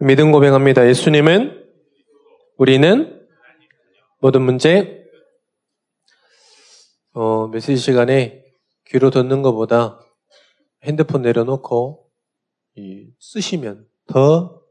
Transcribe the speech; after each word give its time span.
믿음 0.00 0.30
고백합니다. 0.30 0.86
예수님은 0.86 1.64
우리는 2.58 3.26
모든 4.20 4.42
문제 4.42 5.04
어, 7.12 7.48
메시지 7.48 7.76
시간에 7.78 8.44
귀로 8.86 9.10
듣는 9.10 9.40
것보다 9.42 10.00
핸드폰 10.82 11.22
내려놓고 11.22 12.10
쓰시면 13.18 13.88
더 14.06 14.62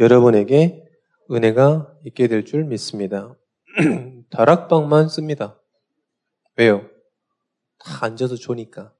여러분에게 0.00 0.82
은혜가 1.30 1.94
있게 2.06 2.28
될 2.28 2.44
줄 2.44 2.64
믿습니다. 2.64 3.36
다락방만 4.30 5.08
씁니다. 5.08 5.60
왜요? 6.56 6.88
다 7.78 8.06
앉아서 8.06 8.36
좋으니까. 8.36 8.94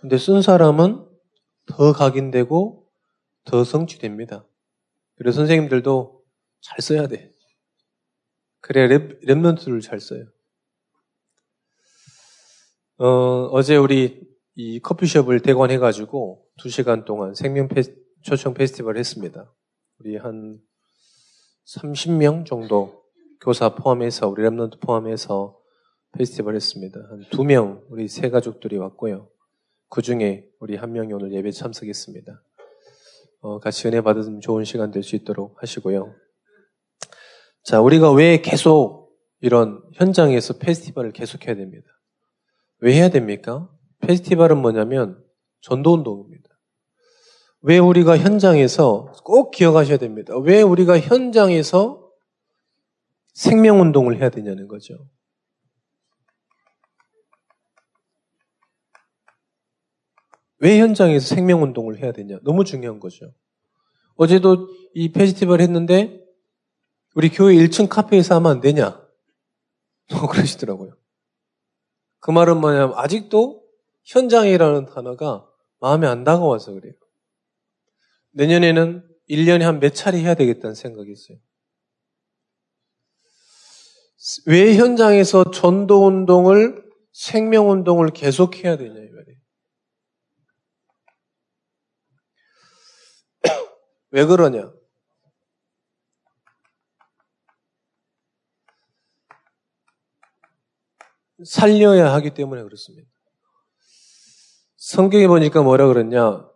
근데 0.00 0.18
쓴 0.18 0.42
사람은 0.42 1.06
더 1.66 1.92
각인되고 1.92 2.83
더 3.44 3.64
성취됩니다. 3.64 4.46
그래서 5.16 5.36
선생님들도 5.36 6.22
잘 6.60 6.80
써야 6.80 7.06
돼. 7.06 7.32
그래야 8.60 8.86
rem, 8.86 9.20
remnant를 9.22 9.82
잘 9.82 10.00
써요. 10.00 10.24
어, 12.96 13.48
어제 13.52 13.76
우리 13.76 14.20
이 14.54 14.80
커피숍을 14.80 15.40
대관해가지고 15.40 16.46
2시간 16.58 17.04
동안 17.04 17.34
생명 17.34 17.68
페스, 17.68 17.94
초청 18.22 18.54
페스티벌 18.54 18.96
했습니다. 18.96 19.52
우리 19.98 20.16
한 20.16 20.60
30명 21.66 22.46
정도 22.46 23.04
교사 23.40 23.74
포함해서, 23.74 24.28
우리 24.28 24.42
remnant 24.42 24.80
포함해서 24.80 25.58
페스티벌 26.12 26.54
했습니다. 26.54 27.00
한 27.10 27.24
2명, 27.30 27.84
우리 27.90 28.08
세 28.08 28.30
가족들이 28.30 28.78
왔고요. 28.78 29.28
그 29.88 30.00
중에 30.00 30.48
우리 30.60 30.76
한 30.76 30.92
명이 30.92 31.12
오늘 31.12 31.32
예배 31.32 31.50
참석했습니다. 31.50 32.42
어, 33.44 33.58
같이 33.60 33.86
은혜 33.86 34.00
받으면 34.00 34.40
좋은 34.40 34.64
시간 34.64 34.90
될 34.90 35.02
수 35.02 35.16
있도록 35.16 35.60
하시고요. 35.60 36.14
자, 37.62 37.78
우리가 37.82 38.10
왜 38.10 38.40
계속 38.40 39.14
이런 39.40 39.82
현장에서 39.92 40.56
페스티벌을 40.56 41.12
계속해야 41.12 41.54
됩니다. 41.54 41.86
왜 42.78 42.94
해야 42.94 43.10
됩니까? 43.10 43.70
페스티벌은 44.00 44.56
뭐냐면 44.62 45.22
전도운동입니다. 45.60 46.48
왜 47.60 47.78
우리가 47.78 48.16
현장에서 48.16 49.12
꼭 49.24 49.50
기억하셔야 49.50 49.98
됩니다. 49.98 50.34
왜 50.38 50.62
우리가 50.62 50.98
현장에서 50.98 52.10
생명운동을 53.34 54.20
해야 54.20 54.30
되냐는 54.30 54.68
거죠. 54.68 54.94
왜 60.58 60.78
현장에서 60.78 61.34
생명운동을 61.34 61.98
해야 62.02 62.12
되냐? 62.12 62.38
너무 62.42 62.64
중요한 62.64 63.00
거죠. 63.00 63.32
어제도 64.16 64.68
이 64.94 65.12
페스티벌 65.12 65.60
했는데 65.60 66.24
우리 67.14 67.28
교회 67.28 67.54
1층 67.54 67.88
카페에서 67.88 68.36
하면 68.36 68.52
안 68.52 68.60
되냐? 68.60 69.00
뭐 70.12 70.28
그러시더라고요. 70.28 70.96
그 72.20 72.30
말은 72.30 72.60
뭐냐면 72.60 72.94
아직도 72.96 73.62
현장이라는 74.04 74.86
단어가 74.86 75.46
마음에 75.80 76.06
안 76.06 76.24
다가와서 76.24 76.72
그래요. 76.72 76.94
내년에는 78.32 79.06
1년에 79.30 79.60
한 79.60 79.80
몇 79.80 79.94
차례 79.94 80.18
해야 80.18 80.34
되겠다는 80.34 80.74
생각이 80.74 81.10
있어요. 81.10 81.38
왜 84.46 84.74
현장에서 84.76 85.50
전도 85.50 86.06
운동을, 86.06 86.82
생명 87.12 87.70
운동을 87.70 88.08
계속해야 88.08 88.76
되냐, 88.76 88.94
이 88.94 89.08
말이에요. 89.10 89.13
왜 94.14 94.24
그러냐? 94.26 94.72
살려야 101.44 102.12
하기 102.14 102.32
때문에 102.32 102.62
그렇습니다. 102.62 103.10
성경에 104.76 105.26
보니까 105.26 105.62
뭐라 105.62 105.88
그랬냐? 105.88 106.48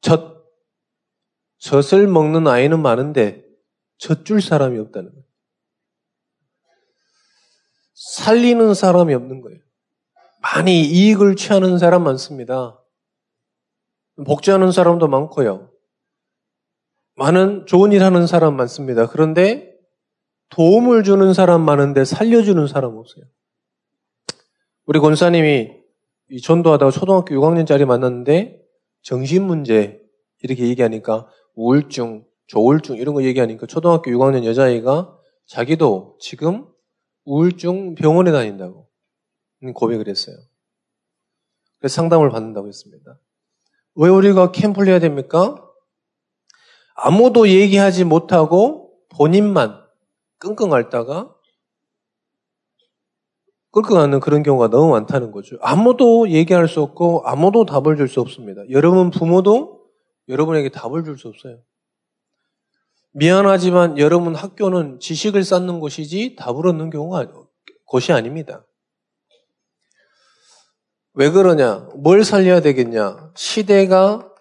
젖, 0.00 0.42
젖을 1.58 2.06
먹는 2.06 2.46
아이는 2.46 2.80
많은데 2.80 3.44
젖줄 3.98 4.40
사람이 4.40 4.78
없다는 4.78 5.10
거예요. 5.10 5.24
살리는 7.92 8.72
사람이 8.72 9.12
없는 9.12 9.42
거예요. 9.42 9.60
많이 10.40 10.80
이익을 10.80 11.36
취하는 11.36 11.76
사람 11.76 12.04
많습니다. 12.04 12.82
복제하는 14.24 14.72
사람도 14.72 15.08
많고요. 15.08 15.73
많은 17.16 17.66
좋은 17.66 17.92
일 17.92 18.02
하는 18.02 18.26
사람 18.26 18.56
많습니다. 18.56 19.06
그런데 19.06 19.74
도움을 20.50 21.04
주는 21.04 21.32
사람 21.32 21.62
많은데 21.62 22.04
살려주는 22.04 22.66
사람 22.66 22.96
없어요. 22.96 23.24
우리 24.86 24.98
권사님이 24.98 25.70
전도하다가 26.42 26.90
초등학교 26.90 27.34
6학년짜리 27.34 27.84
만났는데 27.84 28.60
정신 29.02 29.44
문제 29.44 30.00
이렇게 30.42 30.66
얘기하니까 30.68 31.28
우울증, 31.54 32.24
조울증 32.46 32.96
이런 32.96 33.14
거 33.14 33.22
얘기하니까 33.22 33.66
초등학교 33.66 34.10
6학년 34.10 34.44
여자아이가 34.44 35.16
자기도 35.46 36.16
지금 36.20 36.66
우울증 37.24 37.94
병원에 37.94 38.32
다닌다고 38.32 38.88
고백을 39.74 40.08
했어요. 40.08 40.36
그래서 41.78 41.94
상담을 41.94 42.30
받는다고 42.30 42.66
했습니다. 42.68 43.18
왜 43.94 44.08
우리가 44.08 44.52
캠프를 44.52 44.88
해야 44.88 44.98
됩니까? 44.98 45.63
아무도 46.94 47.48
얘기하지 47.48 48.04
못하고 48.04 48.92
본인만 49.10 49.82
끙끙 50.38 50.72
앓다가 50.72 51.34
끙끙 53.72 53.98
앓는 53.98 54.20
그런 54.20 54.42
경우가 54.42 54.68
너무 54.68 54.90
많다는 54.92 55.32
거죠. 55.32 55.56
아무도 55.60 56.28
얘기할 56.30 56.68
수 56.68 56.80
없고 56.80 57.22
아무도 57.26 57.64
답을 57.64 57.96
줄 57.96 58.08
수 58.08 58.20
없습니다. 58.20 58.62
여러분 58.70 59.10
부모도 59.10 59.84
여러분에게 60.28 60.68
답을 60.70 61.04
줄 61.04 61.18
수 61.18 61.28
없어요. 61.28 61.58
미안하지만 63.12 63.98
여러분 63.98 64.34
학교는 64.34 64.98
지식을 65.00 65.44
쌓는 65.44 65.80
곳이지 65.80 66.36
답을 66.36 66.66
얻는 66.68 66.90
경우가 66.90 67.32
곳이 67.84 68.12
아닙니다. 68.12 68.64
왜 71.12 71.30
그러냐? 71.30 71.88
뭘 71.96 72.24
살려야 72.24 72.60
되겠냐? 72.60 73.32
시대가 73.36 74.33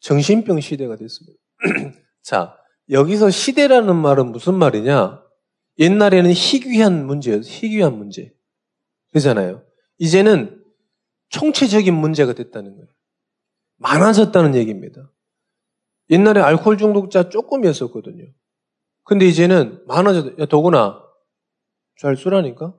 정신병 0.00 0.60
시대가 0.60 0.96
됐습니다. 0.96 1.38
자, 2.22 2.56
여기서 2.90 3.30
시대라는 3.30 3.96
말은 3.96 4.32
무슨 4.32 4.54
말이냐? 4.54 5.22
옛날에는 5.78 6.32
희귀한 6.32 7.06
문제였어요. 7.06 7.50
희귀한 7.50 7.96
문제. 7.96 8.34
그잖아요. 9.12 9.64
이제는 9.98 10.62
총체적인 11.28 11.94
문제가 11.94 12.32
됐다는 12.32 12.74
거예요. 12.76 12.88
많아졌다는 13.76 14.54
얘기입니다. 14.56 15.10
옛날에 16.10 16.40
알코올 16.40 16.76
중독자 16.76 17.28
조금이었었거든요. 17.28 18.26
근데 19.04 19.26
이제는 19.26 19.84
많아졌, 19.86 20.38
야, 20.38 20.46
더구나, 20.46 21.02
잘 21.96 22.16
쓰라니까? 22.16 22.76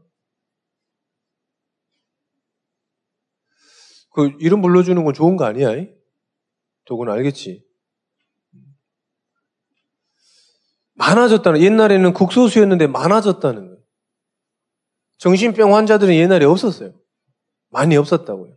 그, 4.12 4.32
이름 4.40 4.62
불러주는 4.62 5.04
건 5.04 5.14
좋은 5.14 5.38
거 5.38 5.46
아니야? 5.46 5.70
더 5.70 6.01
구나 6.88 7.14
알겠지? 7.14 7.66
많아졌다는, 10.94 11.62
옛날에는 11.62 12.14
국소수였는데 12.14 12.88
많아졌다는 12.88 13.68
거예요. 13.68 13.82
정신병 15.18 15.76
환자들은 15.76 16.14
옛날에 16.14 16.46
없었어요. 16.46 16.94
많이 17.70 17.96
없었다고요. 17.96 18.56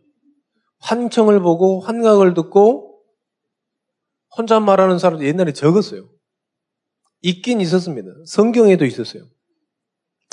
환청을 0.81 1.41
보고 1.41 1.81
환각을 1.81 2.35
듣고 2.35 3.03
혼자 4.37 4.61
말하는 4.61 4.99
사람도 4.99 5.25
옛날에 5.25 5.53
적었어요. 5.53 6.09
있긴 7.23 7.61
있었습니다. 7.61 8.11
성경에도 8.27 8.85
있었어요. 8.85 9.27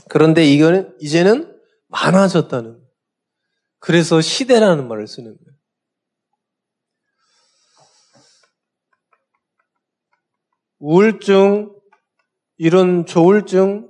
그런데 0.10 0.44
이거는 0.44 0.98
이제는 1.00 1.58
많아졌다는 1.88 2.72
거예요. 2.74 2.88
그래서 3.80 4.20
시대라는 4.20 4.88
말을 4.88 5.08
쓰는 5.08 5.38
거예요. 5.38 5.51
우울증, 10.82 11.72
이런 12.58 13.06
조울증, 13.06 13.88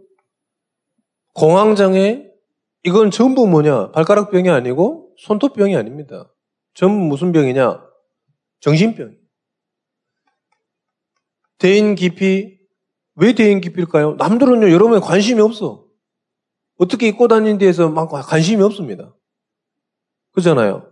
공황장애, 1.34 2.30
이건 2.84 3.12
전부 3.12 3.48
뭐냐? 3.48 3.92
발가락병이 3.92 4.50
아니고 4.50 5.16
손톱병이 5.20 5.76
아닙니다. 5.76 6.34
전부 6.74 7.06
무슨 7.06 7.32
병이냐? 7.32 7.82
정신병. 8.60 9.16
대인 11.58 11.96
기피, 11.96 12.60
왜 13.16 13.34
대인 13.34 13.62
기피일까요? 13.62 14.16
남들은요, 14.16 14.70
여러분에 14.70 15.00
관심이 15.00 15.40
없어. 15.40 15.86
어떻게 16.78 17.08
입고 17.08 17.30
다니는 17.30 17.58
데에서 17.58 17.90
막 17.90 18.10
관심이 18.10 18.62
없습니다. 18.64 19.16
그렇잖아요. 20.32 20.92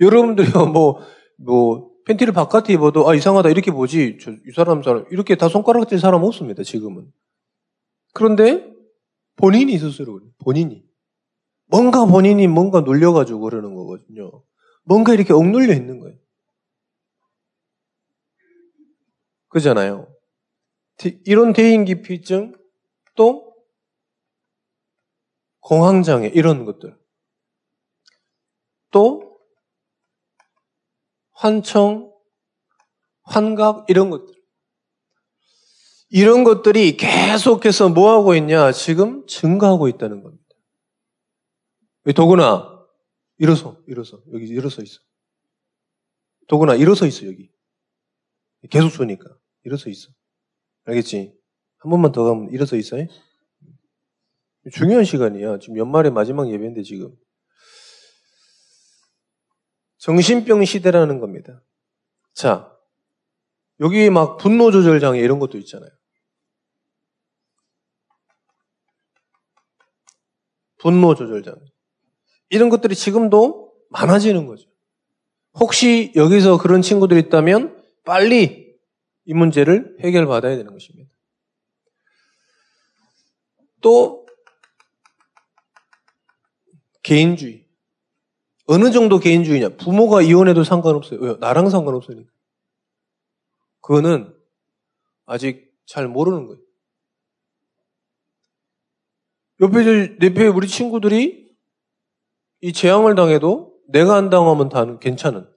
여러분들이 0.00 0.50
뭐, 0.72 1.00
뭐, 1.38 1.95
팬티를 2.06 2.32
바깥에 2.32 2.72
입어도 2.72 3.08
아 3.08 3.14
이상하다 3.14 3.50
이렇게 3.50 3.70
보지. 3.70 4.18
저, 4.20 4.30
이 4.30 4.52
사람 4.54 4.82
사람 4.82 5.04
이렇게 5.10 5.36
다 5.36 5.48
손가락질 5.48 5.98
사람 5.98 6.22
없습니다 6.22 6.62
지금은. 6.62 7.12
그런데 8.14 8.72
본인이 9.34 9.72
있었어요 9.74 10.20
본인이. 10.38 10.84
뭔가 11.66 12.06
본인이 12.06 12.46
뭔가 12.46 12.80
눌려가지고 12.80 13.40
그러는 13.40 13.74
거거든요. 13.74 14.42
뭔가 14.84 15.12
이렇게 15.14 15.32
억눌려 15.32 15.74
있는 15.74 15.98
거예요. 15.98 16.16
그잖아요. 19.48 20.08
이런 21.24 21.52
대인기피증 21.52 22.56
또 23.16 23.52
공황장애 25.60 26.28
이런 26.28 26.64
것들. 26.64 26.96
또 28.92 29.25
환청, 31.36 32.12
환각 33.22 33.88
이런 33.88 34.10
것들. 34.10 34.34
이런 36.08 36.44
것들이 36.44 36.96
계속해서 36.96 37.90
뭐 37.90 38.10
하고 38.12 38.34
있냐? 38.34 38.72
지금 38.72 39.26
증가하고 39.26 39.88
있다는 39.88 40.22
겁니다. 40.22 40.44
도구나 42.14 42.86
일어서, 43.38 43.82
일어서. 43.86 44.22
여기 44.32 44.46
일어서 44.46 44.82
있어. 44.82 45.00
도구나 46.48 46.74
일어서 46.74 47.06
있어, 47.06 47.26
여기. 47.26 47.50
계속 48.70 48.90
쏘니까. 48.90 49.36
일어서 49.64 49.90
있어. 49.90 50.08
알겠지? 50.84 51.36
한 51.78 51.90
번만 51.90 52.12
더 52.12 52.24
가면 52.24 52.50
일어서 52.50 52.76
있어요? 52.76 53.06
중요한 54.72 55.04
시간이야. 55.04 55.58
지금 55.58 55.76
연말의 55.76 56.12
마지막 56.12 56.50
예배인데, 56.50 56.82
지금. 56.82 57.14
정신병 59.98 60.64
시대라는 60.64 61.20
겁니다. 61.20 61.62
자, 62.34 62.72
여기 63.80 64.10
막 64.10 64.36
분노 64.36 64.70
조절 64.70 65.00
장애 65.00 65.20
이런 65.20 65.38
것도 65.38 65.58
있잖아요. 65.58 65.90
분노 70.78 71.14
조절 71.14 71.42
장애. 71.42 71.58
이런 72.50 72.68
것들이 72.68 72.94
지금도 72.94 73.72
많아지는 73.90 74.46
거죠. 74.46 74.68
혹시 75.54 76.12
여기서 76.14 76.58
그런 76.58 76.82
친구들이 76.82 77.20
있다면 77.20 77.82
빨리 78.04 78.76
이 79.24 79.34
문제를 79.34 79.96
해결받아야 80.00 80.56
되는 80.56 80.72
것입니다. 80.72 81.10
또 83.80 84.26
개인주의. 87.02 87.65
어느 88.66 88.90
정도 88.90 89.18
개인주의냐? 89.18 89.76
부모가 89.76 90.22
이혼해도 90.22 90.64
상관없어요. 90.64 91.20
왜? 91.20 91.36
나랑 91.38 91.70
상관없으니까. 91.70 92.30
그거는 93.80 94.34
아직 95.24 95.72
잘 95.86 96.08
모르는 96.08 96.46
거예요. 96.46 96.60
옆에, 99.60 100.16
옆에 100.22 100.46
우리 100.48 100.66
친구들이 100.68 101.54
이 102.60 102.72
재앙을 102.72 103.14
당해도 103.14 103.74
내가 103.88 104.16
안 104.16 104.30
당하면 104.30 104.68
다 104.68 104.98
괜찮은 104.98 105.48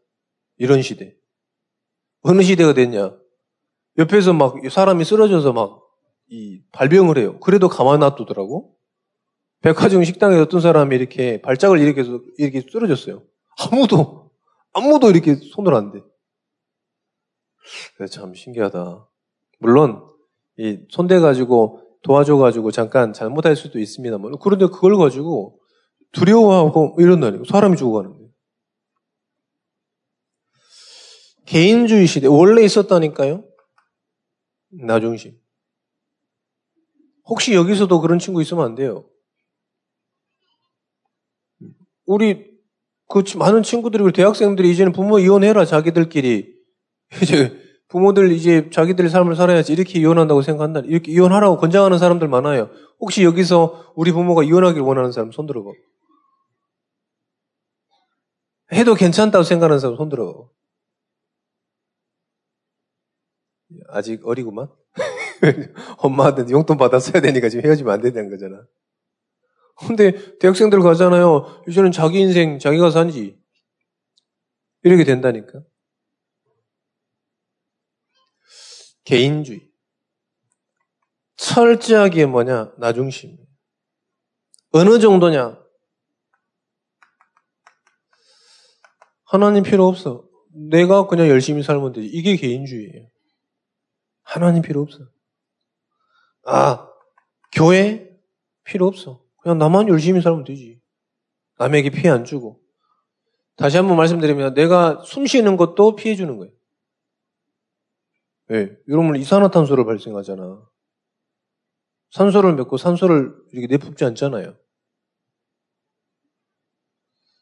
이런 0.58 0.82
시대. 0.82 1.16
어느 2.22 2.44
시대가 2.44 2.74
됐냐? 2.74 3.18
옆에서 3.98 4.34
막 4.34 4.56
사람이 4.70 5.04
쓰러져서 5.04 5.54
막 5.54 5.90
이 6.30 6.62
발병을 6.72 7.18
해요. 7.18 7.40
그래도 7.40 7.68
가만 7.70 8.00
놔두더라고. 8.02 8.76
백화점 9.62 10.04
식당에 10.04 10.38
어떤 10.38 10.62
사람이 10.62 10.96
이렇게 10.96 11.42
발작을 11.42 11.80
일으켜서 11.80 12.22
이렇게 12.38 12.62
쓰러졌어요. 12.62 13.24
아무도, 13.58 14.32
아무도 14.74 15.10
이렇게 15.10 15.36
손을 15.36 15.74
안 15.74 15.92
대. 15.92 16.02
참 18.10 18.34
신기하다. 18.34 19.08
물론, 19.60 20.08
이 20.58 20.86
손대가지고 20.90 21.84
도와줘가지고 22.04 22.72
잠깐 22.72 23.12
잘못할 23.12 23.56
수도 23.56 23.80
있습니다만, 23.80 24.38
그런데 24.42 24.68
그걸 24.68 24.98
가지고 24.98 25.60
두려워하고 26.14 26.96
이런다니까. 26.98 27.44
사람이 27.48 27.76
죽어가는데. 27.76 28.30
개인주의 31.46 32.08
시대, 32.08 32.28
원래 32.28 32.64
있었다니까요? 32.64 33.44
나중심. 34.70 35.38
혹시 37.26 37.54
여기서도 37.54 38.00
그런 38.02 38.20
친구 38.20 38.42
있으면 38.42 38.66
안 38.66 38.76
돼요. 38.76 39.09
우리 42.10 42.58
그 43.08 43.24
많은 43.38 43.62
친구들이 43.62 44.12
대학생들이 44.12 44.72
이제는 44.72 44.94
부모 44.94 45.20
이혼해라 45.20 45.64
자기들끼리 45.66 46.56
이제 47.22 47.56
부모들 47.88 48.32
이제 48.32 48.68
자기들의 48.72 49.12
삶을 49.12 49.36
살아야지 49.36 49.74
이렇게 49.74 50.00
이혼한다고 50.00 50.42
생각한다. 50.42 50.82
이렇게 50.86 51.12
이혼하라고 51.12 51.58
권장하는 51.58 52.00
사람들 52.00 52.28
많아요. 52.28 52.72
혹시 53.00 53.24
여기서 53.24 53.94
우리 53.96 54.12
부모가 54.12 54.44
이혼하길 54.44 54.82
원하는 54.82 55.12
사람 55.12 55.32
손 55.32 55.46
들어봐. 55.46 55.70
해도 58.74 58.96
괜찮다고 58.96 59.44
생각하는 59.44 59.80
사람 59.80 59.96
손 59.96 60.10
들어봐. 60.10 60.50
아직 63.90 64.26
어리구만. 64.26 64.68
엄마한테 65.98 66.52
용돈 66.52 66.78
받았어야 66.78 67.22
되니까 67.22 67.50
지금 67.50 67.66
헤어지면 67.66 67.94
안 67.94 68.02
된다는 68.02 68.32
거잖아. 68.32 68.66
근데 69.88 70.38
대학생들 70.40 70.82
가잖아요. 70.82 71.64
이제는 71.68 71.92
자기 71.92 72.20
인생 72.20 72.60
자기가 72.60 72.92
산지. 72.92 73.40
이렇게 74.84 75.04
된다니까. 75.04 75.62
개인주의. 79.06 79.70
철저하게 81.38 82.26
뭐냐? 82.26 82.74
나중심. 82.78 83.38
어느 84.72 85.00
정도냐? 85.00 85.58
하나님 89.24 89.64
필요 89.64 89.88
없어. 89.88 90.28
내가 90.70 91.08
그냥 91.08 91.28
열심히 91.30 91.64
살면 91.64 91.94
되지. 91.94 92.08
이게 92.08 92.36
개인주의예요. 92.36 93.08
하나님 94.24 94.62
필요 94.62 94.82
없어. 94.82 95.00
아, 96.46 96.90
교회 97.52 98.10
필요 98.64 98.88
없어. 98.88 99.29
그냥 99.42 99.58
나만 99.58 99.88
열심히 99.88 100.22
살면 100.22 100.44
되지. 100.44 100.82
남에게 101.58 101.90
피해 101.90 102.10
안 102.10 102.26
주고. 102.26 102.62
다시 103.56 103.78
한번 103.78 103.98
말씀드리면 103.98 104.54
내가 104.54 105.02
숨 105.04 105.26
쉬는 105.26 105.58
것도 105.58 105.96
피해 105.96 106.16
주는 106.16 106.38
거예요. 106.38 106.54
왜? 108.48 108.66
네. 108.66 108.78
여러분 108.88 109.16
이산화탄소를 109.16 109.86
발생하잖아. 109.86 110.68
산소를 112.12 112.56
맺고 112.56 112.78
산소를 112.78 113.36
이렇게 113.52 113.68
내뿜지 113.68 114.04
않잖아요. 114.06 114.58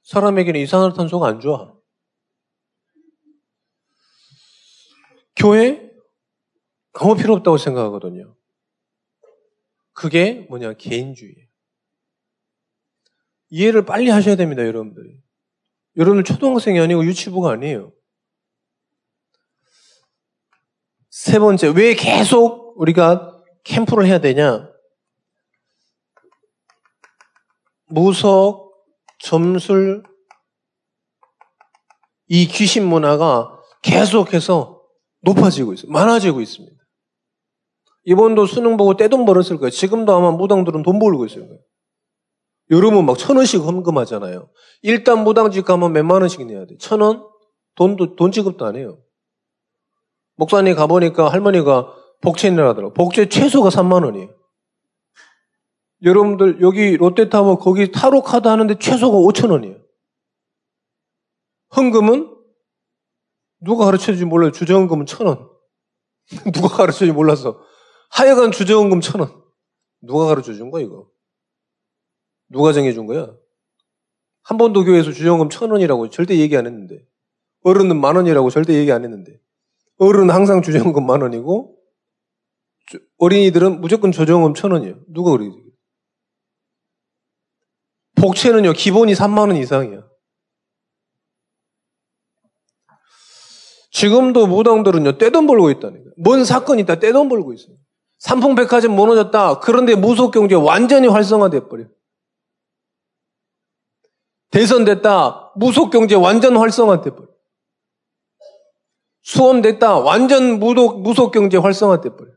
사람에게는 0.03 0.59
이산화탄소가 0.61 1.27
안 1.27 1.39
좋아. 1.39 1.73
교회 5.35 5.91
아무 6.93 7.15
필요 7.15 7.35
없다고 7.35 7.57
생각하거든요. 7.57 8.35
그게 9.93 10.45
뭐냐 10.49 10.73
개인주의. 10.73 11.46
이해를 13.49 13.85
빨리 13.85 14.09
하셔야 14.09 14.35
됩니다. 14.35 14.63
여러분들 14.63 16.23
초등학생이 16.23 16.79
아니고 16.79 17.05
유치부가 17.05 17.51
아니에요. 17.51 17.93
세 21.09 21.39
번째, 21.39 21.69
왜 21.69 21.95
계속 21.95 22.79
우리가 22.79 23.41
캠프를 23.63 24.05
해야 24.05 24.19
되냐? 24.19 24.69
무석, 27.87 28.71
점술, 29.19 30.03
이 32.27 32.47
귀신 32.47 32.85
문화가 32.85 33.57
계속해서 33.81 34.81
높아지고 35.21 35.73
있어요. 35.73 35.91
많아지고 35.91 36.41
있습니다. 36.41 36.75
이번도 38.03 38.45
수능 38.45 38.77
보고 38.77 38.95
떼돈 38.95 39.25
벌었을 39.25 39.57
거예요. 39.57 39.69
지금도 39.69 40.15
아마 40.15 40.31
무당들은 40.31 40.83
돈 40.83 40.99
벌고 40.99 41.25
있어요. 41.25 41.47
여러분 42.69 43.05
막천 43.05 43.37
원씩 43.37 43.61
헌금하잖아요. 43.61 44.49
일단 44.81 45.23
무당집 45.23 45.65
가면 45.65 45.93
몇만 45.93 46.21
원씩 46.21 46.45
내야 46.45 46.65
돼. 46.65 46.77
천 46.79 47.01
원? 47.01 47.25
돈도, 47.75 48.15
돈 48.15 48.31
지급도 48.31 48.65
안 48.65 48.75
해요. 48.75 48.99
목사님 50.35 50.75
가보니까 50.75 51.29
할머니가 51.29 51.93
복채를 52.21 52.67
하더라고. 52.67 52.93
복채 52.93 53.29
최소가 53.29 53.69
3만 53.69 54.03
원이에요. 54.03 54.35
여러분들 56.03 56.61
여기 56.61 56.95
롯데타워 56.97 57.57
거기 57.57 57.91
타로 57.91 58.21
카드 58.21 58.47
하는데 58.47 58.77
최소가 58.77 59.17
5천 59.17 59.51
원이에요. 59.51 59.77
헌금은 61.75 62.35
누가 63.61 63.85
가르쳐주지 63.85 64.25
몰라요. 64.25 64.51
주저헌금은 64.51 65.05
천 65.05 65.27
원. 65.27 65.49
누가 66.53 66.67
가르쳐주지 66.67 67.11
몰라서. 67.11 67.59
하여간 68.11 68.51
주저헌금 68.51 69.01
천 69.01 69.21
원. 69.21 69.43
누가 70.01 70.25
가르쳐 70.25 70.53
준 70.53 70.69
거야 70.69 70.83
이거? 70.83 71.07
누가 72.49 72.73
정해준 72.73 73.05
거야? 73.05 73.35
한 74.43 74.57
번도 74.57 74.85
교회에서 74.85 75.11
주정금 75.11 75.49
천 75.49 75.71
원이라고 75.71 76.09
절대 76.09 76.37
얘기 76.37 76.55
안 76.55 76.65
했는데. 76.65 77.05
어른은 77.63 77.99
만 77.99 78.15
원이라고 78.15 78.49
절대 78.49 78.73
얘기 78.73 78.91
안 78.91 79.03
했는데. 79.03 79.39
어른은 79.97 80.33
항상 80.33 80.61
주정금 80.61 81.05
만 81.05 81.21
원이고, 81.21 81.77
어린이들은 83.17 83.81
무조건 83.81 84.11
조정금 84.11 84.53
천 84.53 84.71
원이에요. 84.71 84.99
누가 85.09 85.31
그러지? 85.31 85.63
복채는요, 88.15 88.73
기본이 88.73 89.13
3만 89.13 89.39
원 89.49 89.57
이상이야. 89.57 90.07
지금도 93.91 94.47
무당들은요, 94.47 95.17
떼돈 95.17 95.47
벌고 95.47 95.71
있다니까. 95.71 96.11
뭔 96.17 96.45
사건이 96.45 96.83
있다, 96.83 96.99
떼돈 96.99 97.29
벌고 97.29 97.53
있어요. 97.53 97.75
삼풍백화점 98.19 98.95
무너졌다. 98.95 99.59
그런데 99.59 99.95
무속경제 99.95 100.55
완전히 100.55 101.07
활성화돼 101.07 101.67
버려. 101.67 101.85
대선됐다. 104.57 105.51
무속경제 105.55 106.15
완전 106.15 106.57
활성화돼 106.57 107.11
버려. 107.11 107.27
수험됐다. 109.21 109.99
완전 109.99 110.57
무속, 110.57 111.03
무속경제 111.03 111.57
활성화돼 111.57 112.15
버려. 112.15 112.31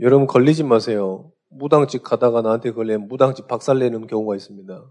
여러분 0.00 0.26
걸리지 0.26 0.62
마세요. 0.64 1.30
무당집 1.50 2.02
가다가 2.02 2.40
나한테 2.40 2.72
걸리면 2.72 3.08
무당집 3.08 3.46
박살내는 3.46 4.06
경우가 4.06 4.36
있습니다. 4.36 4.90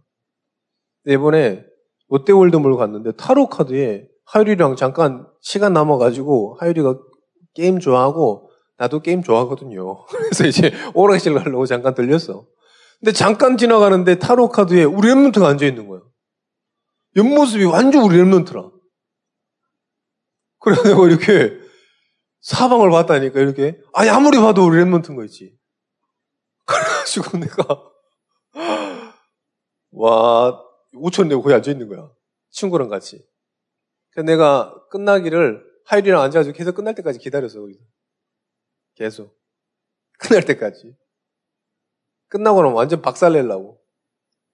이번에 1.08 1.66
롯데월드 2.10 2.58
몰 2.58 2.78
갔는데 2.78 3.14
타로 3.14 3.48
카드에 3.48 4.08
하율이랑 4.26 4.76
잠깐 4.76 5.26
시간 5.42 5.74
남아가지고 5.74 6.58
하율이가 6.60 7.00
게임 7.56 7.80
좋아하고 7.80 8.52
나도 8.78 9.00
게임 9.00 9.24
좋아하거든요. 9.24 10.06
그래서 10.06 10.46
이제 10.46 10.72
오락실 10.94 11.34
가려고 11.34 11.66
잠깐 11.66 11.96
들렸어. 11.96 12.46
근데 13.02 13.14
잠깐 13.14 13.58
지나가는데 13.58 14.20
타로 14.20 14.50
카드에 14.50 14.84
우리 14.84 15.10
remnant가 15.10 15.46
앉아 15.46 15.66
있는 15.66 15.88
거야. 15.88 16.02
옆모습이 17.16 17.66
완전 17.66 18.04
우리 18.04 18.18
랩런트라. 18.18 18.72
내가 20.84 21.08
이렇게 21.08 21.60
사방을 22.42 22.92
봤다니까 22.92 23.40
이렇게 23.40 23.80
아니 23.94 24.10
아무리 24.10 24.38
봐도 24.38 24.64
우리 24.66 24.78
랩런트인 24.78 25.16
거 25.16 25.26
있지. 25.26 25.58
그래가지고 26.66 27.40
내가 27.40 27.64
와 29.92 30.64
5천 30.94 31.28
내고 31.28 31.42
거기 31.42 31.56
앉아 31.56 31.72
있는 31.72 31.90
거야. 31.90 32.08
친구랑 32.52 32.88
같이. 32.88 33.28
그래서 34.12 34.26
내가 34.28 34.76
끝나기를 34.90 35.66
하율이랑 35.86 36.22
앉아가지고 36.22 36.56
계속 36.56 36.76
끝날 36.76 36.94
때까지 36.94 37.18
기다렸어, 37.18 37.60
거기서. 37.62 37.80
계속. 38.96 39.36
끝날 40.20 40.46
때까지. 40.46 40.96
끝나고 42.32 42.62
나면 42.62 42.76
완전 42.76 43.02
박살내려고. 43.02 43.78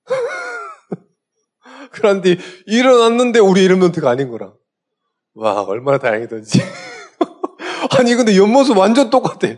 그런데 1.92 2.38
일어났는데 2.66 3.40
우리 3.40 3.64
이름런트가 3.64 4.10
아닌 4.10 4.30
거라. 4.30 4.54
와, 5.36 5.62
얼마나 5.62 6.00
다행이던지. 6.00 6.60
아니, 7.98 8.16
근데 8.16 8.36
옆모습 8.36 8.76
완전 8.78 9.12
똑같아. 9.12 9.56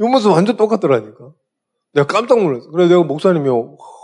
옆모습 0.00 0.32
완전 0.32 0.56
똑같더라니까. 0.56 1.32
내가 1.92 2.06
깜짝 2.06 2.42
놀랐어. 2.42 2.70
그래서 2.70 2.88
내가 2.88 3.04
목사님이, 3.04 3.48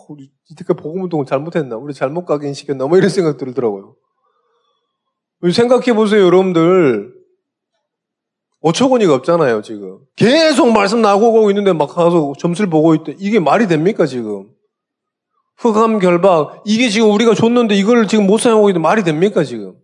우리 0.09 0.31
이때까지 0.51 0.83
복음운동을 0.83 1.25
잘못했나? 1.25 1.77
우리 1.77 1.95
잘못 1.95 2.27
가긴 2.27 2.53
시켰나? 2.53 2.87
뭐 2.87 2.99
이런 2.99 3.09
생각 3.09 3.39
들더라고요. 3.39 3.97
생각해 5.51 5.95
보세요, 5.95 6.25
여러분들. 6.25 7.22
어처구니가 8.63 9.15
없잖아요, 9.15 9.63
지금. 9.63 9.99
계속 10.17 10.73
말씀 10.73 11.03
나오고 11.03 11.51
있는데 11.51 11.73
막 11.73 11.87
가서 11.89 12.33
점수를 12.39 12.71
보고 12.71 12.95
있대. 12.95 13.17
이게 13.19 13.41
말이 13.41 13.67
됩니까, 13.67 14.07
지금? 14.07 14.51
흑암 15.57 15.99
결박. 15.99 16.63
이게 16.65 16.89
지금 16.89 17.11
우리가 17.11 17.35
줬는데 17.35 17.75
이걸 17.75 18.07
지금 18.07 18.27
못 18.27 18.39
사용하고 18.39 18.71
있는데 18.71 18.83
말이 18.83 19.03
됩니까, 19.03 19.45
지금? 19.45 19.75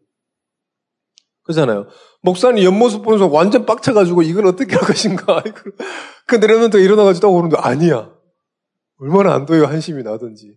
그잖아요. 1.43 1.89
목사님 2.23 2.65
옆모습 2.65 3.03
보면서 3.03 3.27
완전 3.27 3.67
빡쳐가지고 3.67 4.23
이걸 4.23 4.47
어떻게 4.47 4.77
할 4.77 4.87
것인가. 4.87 5.43
그 6.27 6.37
내려면 6.37 6.71
또 6.71 6.79
일어나가지고 6.79 7.33
그러는데 7.33 7.57
아니야. 7.59 8.13
얼마나 9.01 9.35
안 9.35 9.47
도요, 9.47 9.65
한심이 9.67 10.03
나든지. 10.03 10.57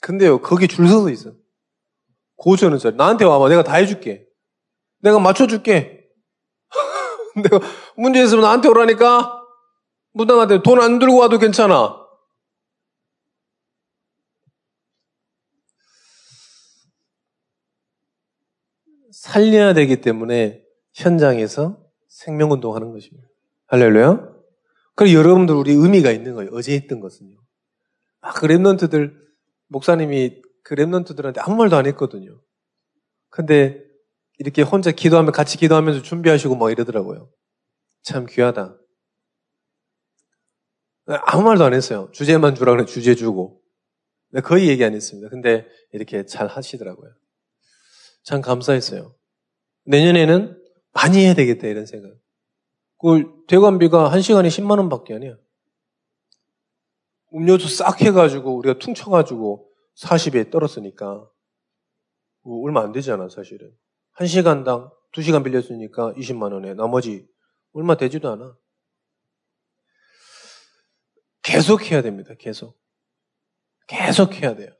근데요, 0.00 0.40
거기 0.40 0.68
줄 0.68 0.88
서서 0.88 1.10
있어. 1.10 1.32
고쳐는 2.36 2.78
잘. 2.78 2.96
나한테 2.96 3.24
와봐. 3.24 3.48
내가 3.48 3.64
다 3.64 3.74
해줄게. 3.76 4.26
내가 5.00 5.18
맞춰줄게. 5.18 6.05
내가 7.42 7.60
문제 7.96 8.22
있으면 8.22 8.42
나한테 8.42 8.68
오라니까? 8.68 9.42
무당한테 10.12 10.62
돈 10.62 10.80
안 10.80 10.98
들고 10.98 11.18
와도 11.18 11.38
괜찮아. 11.38 12.06
살려야 19.12 19.72
되기 19.74 20.00
때문에 20.00 20.62
현장에서 20.94 21.78
생명운동 22.08 22.74
하는 22.74 22.92
것입니다. 22.92 23.28
할렐루야? 23.66 24.34
그리고 24.94 25.18
여러분들 25.18 25.54
우리 25.54 25.72
의미가 25.72 26.10
있는 26.10 26.34
거예요. 26.34 26.50
어제 26.54 26.74
했던 26.74 27.00
것은요. 27.00 27.36
아, 28.20 28.32
그 28.32 28.46
랩런트들, 28.46 29.14
목사님이 29.68 30.42
그 30.62 30.74
랩런트들한테 30.74 31.38
아무 31.40 31.56
말도 31.56 31.76
안 31.76 31.86
했거든요. 31.86 32.40
근데 33.28 33.82
이렇게 34.38 34.62
혼자 34.62 34.90
기도하면 34.90 35.32
같이 35.32 35.56
기도하면서 35.56 36.02
준비하시고 36.02 36.56
막 36.56 36.70
이러더라고요. 36.70 37.30
참 38.02 38.26
귀하다. 38.26 38.78
아무 41.06 41.42
말도 41.44 41.64
안 41.64 41.72
했어요. 41.72 42.10
주제만 42.12 42.54
주라 42.54 42.72
그래 42.72 42.84
주제 42.84 43.14
주고. 43.14 43.62
거의 44.44 44.68
얘기 44.68 44.84
안 44.84 44.94
했습니다. 44.94 45.28
근데 45.28 45.66
이렇게 45.92 46.26
잘 46.26 46.46
하시더라고요. 46.46 47.10
참 48.24 48.40
감사했어요. 48.40 49.14
내년에는 49.84 50.60
많이 50.92 51.18
해야 51.24 51.34
되겠다 51.34 51.68
이런 51.68 51.86
생각. 51.86 52.12
그 52.98 53.44
대관비가 53.46 54.10
한 54.10 54.20
시간에 54.20 54.48
10만 54.48 54.78
원밖에 54.78 55.14
아니야. 55.14 55.36
음료수 57.34 57.68
싹 57.68 58.00
해가지고 58.02 58.56
우리가 58.56 58.78
퉁쳐가지고 58.78 59.70
40에 59.96 60.50
떨었으니까 60.50 61.28
뭐 62.42 62.64
얼마 62.64 62.82
안 62.82 62.92
되잖아 62.92 63.28
사실은. 63.28 63.72
1시간당 64.20 64.90
2시간 65.12 65.44
빌렸으니까 65.44 66.12
20만 66.14 66.52
원에 66.52 66.74
나머지 66.74 67.26
얼마 67.72 67.96
되지도 67.96 68.30
않아. 68.30 68.54
계속 71.42 71.90
해야 71.90 72.02
됩니다. 72.02 72.34
계속. 72.38 72.76
계속 73.86 74.34
해야 74.34 74.56
돼요. 74.56 74.70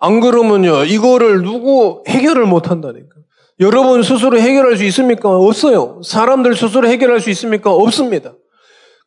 안 0.00 0.20
그러면요, 0.20 0.84
이거를 0.84 1.42
누구 1.42 2.02
해결을 2.08 2.46
못 2.46 2.70
한다니까. 2.70 3.16
여러분 3.60 4.02
스스로 4.02 4.38
해결할 4.38 4.76
수 4.76 4.84
있습니까? 4.84 5.28
없어요. 5.36 6.00
사람들 6.04 6.54
스스로 6.54 6.86
해결할 6.88 7.20
수 7.20 7.28
있습니까? 7.30 7.72
없습니다. 7.72 8.34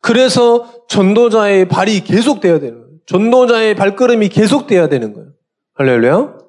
그래서 0.02 0.84
전도자의 0.88 1.68
발이 1.68 2.00
계속 2.00 2.40
돼야 2.40 2.60
되는 2.60 2.78
거예요. 2.82 2.98
전도자의 3.06 3.74
발걸음이 3.74 4.28
계속 4.28 4.66
돼야 4.66 4.88
되는 4.88 5.14
거예요. 5.14 5.32
할렐루야. 5.74 6.41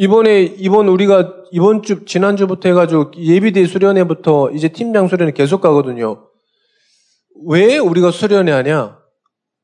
이번에, 0.00 0.44
이번 0.56 0.88
우리가 0.88 1.30
이번 1.50 1.82
주, 1.82 2.06
지난주부터 2.06 2.70
해가지고 2.70 3.10
예비대 3.18 3.66
수련회부터 3.66 4.50
이제 4.52 4.68
팀장 4.68 5.08
수련회 5.08 5.32
계속 5.32 5.60
가거든요. 5.60 6.26
왜 7.46 7.76
우리가 7.76 8.10
수련회 8.10 8.50
하냐? 8.50 8.98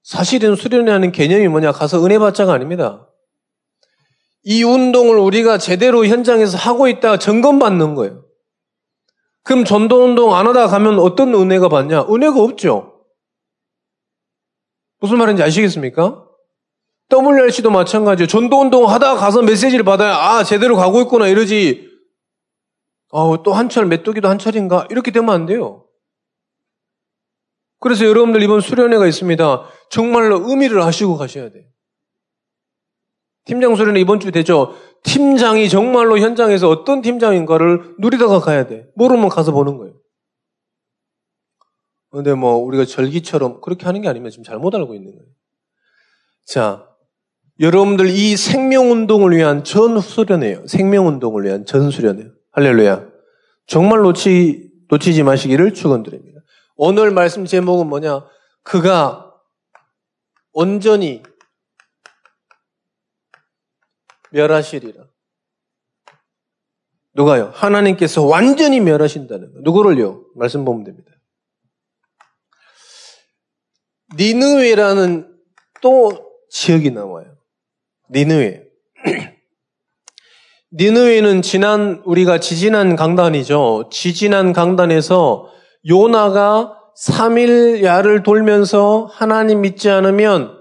사실은 0.02 0.54
수련회 0.54 0.92
하는 0.92 1.10
개념이 1.10 1.48
뭐냐? 1.48 1.72
가서 1.72 2.04
은혜 2.04 2.18
받자가 2.18 2.52
아닙니다. 2.52 3.08
이 4.42 4.62
운동을 4.62 5.16
우리가 5.16 5.56
제대로 5.56 6.04
현장에서 6.04 6.58
하고 6.58 6.86
있다가 6.86 7.18
점검받는 7.18 7.94
거예요. 7.94 8.22
그럼 9.42 9.64
전도 9.64 10.04
운동 10.04 10.34
안 10.34 10.46
하다 10.46 10.66
가면 10.66 10.98
어떤 10.98 11.34
은혜가 11.34 11.70
받냐? 11.70 12.08
은혜가 12.10 12.38
없죠. 12.42 13.00
무슨 15.00 15.16
말인지 15.16 15.42
아시겠습니까? 15.42 16.25
WRC도 17.08 17.70
마찬가지예요. 17.70 18.26
전도운동 18.26 18.88
하다가 18.88 19.20
가서 19.20 19.42
메시지를 19.42 19.84
받아야, 19.84 20.16
아, 20.16 20.44
제대로 20.44 20.76
가고 20.76 21.00
있구나, 21.02 21.28
이러지. 21.28 21.88
아, 23.12 23.38
또 23.44 23.52
한철, 23.52 23.86
메뚜기도 23.86 24.28
한철인가? 24.28 24.88
이렇게 24.90 25.10
되면 25.10 25.30
안 25.30 25.46
돼요. 25.46 25.86
그래서 27.78 28.04
여러분들 28.04 28.42
이번 28.42 28.60
수련회가 28.60 29.06
있습니다. 29.06 29.68
정말로 29.90 30.48
의미를 30.48 30.80
아시고 30.82 31.16
가셔야 31.16 31.50
돼요. 31.50 31.64
팀장 33.44 33.76
수련회 33.76 34.00
이번 34.00 34.18
주 34.18 34.32
되죠? 34.32 34.74
팀장이 35.04 35.68
정말로 35.68 36.18
현장에서 36.18 36.68
어떤 36.68 37.00
팀장인가를 37.00 37.94
누리다가 38.00 38.40
가야 38.40 38.66
돼. 38.66 38.88
모르면 38.96 39.28
가서 39.28 39.52
보는 39.52 39.76
거예요. 39.78 39.94
근데 42.10 42.34
뭐 42.34 42.56
우리가 42.56 42.84
절기처럼 42.84 43.60
그렇게 43.60 43.84
하는 43.86 44.00
게 44.00 44.08
아니면 44.08 44.30
지금 44.30 44.42
잘못 44.42 44.74
알고 44.74 44.94
있는 44.94 45.14
거예요. 45.14 45.28
자, 46.46 46.88
여러분들 47.58 48.08
이 48.08 48.36
생명운동을 48.36 49.34
위한 49.34 49.64
전수련회예요. 49.64 50.66
생명운동을 50.66 51.44
위한 51.44 51.64
전수련회요. 51.64 52.30
할렐루야. 52.52 53.08
정말 53.66 54.00
놓치, 54.00 54.70
놓치지 54.88 55.22
마시기를 55.22 55.72
축원드립니다. 55.72 56.40
오늘 56.76 57.10
말씀 57.10 57.46
제목은 57.46 57.88
뭐냐? 57.88 58.26
그가 58.62 59.32
온전히 60.52 61.22
멸하시리라. 64.30 65.04
누가요? 67.14 67.50
하나님께서 67.54 68.22
완전히 68.24 68.80
멸하신다는 68.80 69.54
거. 69.54 69.60
누구를요? 69.62 70.26
말씀 70.34 70.66
보면 70.66 70.84
됩니다. 70.84 71.10
니느웨라는 74.16 75.34
또 75.80 76.10
지역이 76.50 76.90
나와요. 76.90 77.35
니느웨. 78.10 78.62
니느웨는 80.72 81.42
지난 81.42 82.02
우리가 82.04 82.38
지지난 82.38 82.96
강단이죠. 82.96 83.88
지지난 83.90 84.52
강단에서 84.52 85.48
요나가 85.88 86.76
3일 87.00 87.82
야를 87.82 88.22
돌면서 88.22 89.08
하나님 89.12 89.60
믿지 89.60 89.90
않으면 89.90 90.56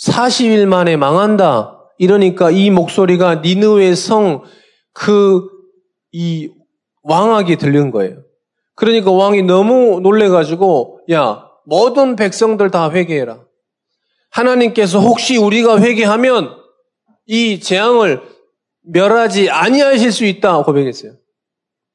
40일 0.00 0.66
만에 0.66 0.96
망한다. 0.96 1.74
이러니까 1.98 2.50
이 2.50 2.70
목소리가 2.70 3.36
니느웨 3.36 3.94
성그 3.94 5.48
이 6.12 6.50
왕에게 7.02 7.56
들린 7.56 7.90
거예요. 7.90 8.22
그러니까 8.76 9.10
왕이 9.10 9.42
너무 9.42 10.00
놀래가지고 10.00 11.00
야 11.10 11.44
모든 11.66 12.14
백성들 12.16 12.70
다 12.70 12.90
회개해라. 12.90 13.40
하나님께서 14.30 15.00
혹시 15.00 15.36
우리가 15.36 15.80
회개하면 15.80 16.57
이 17.28 17.60
재앙을 17.60 18.22
멸하지 18.82 19.50
아니하실 19.50 20.10
수 20.10 20.24
있다 20.24 20.62
고백했어요. 20.62 21.16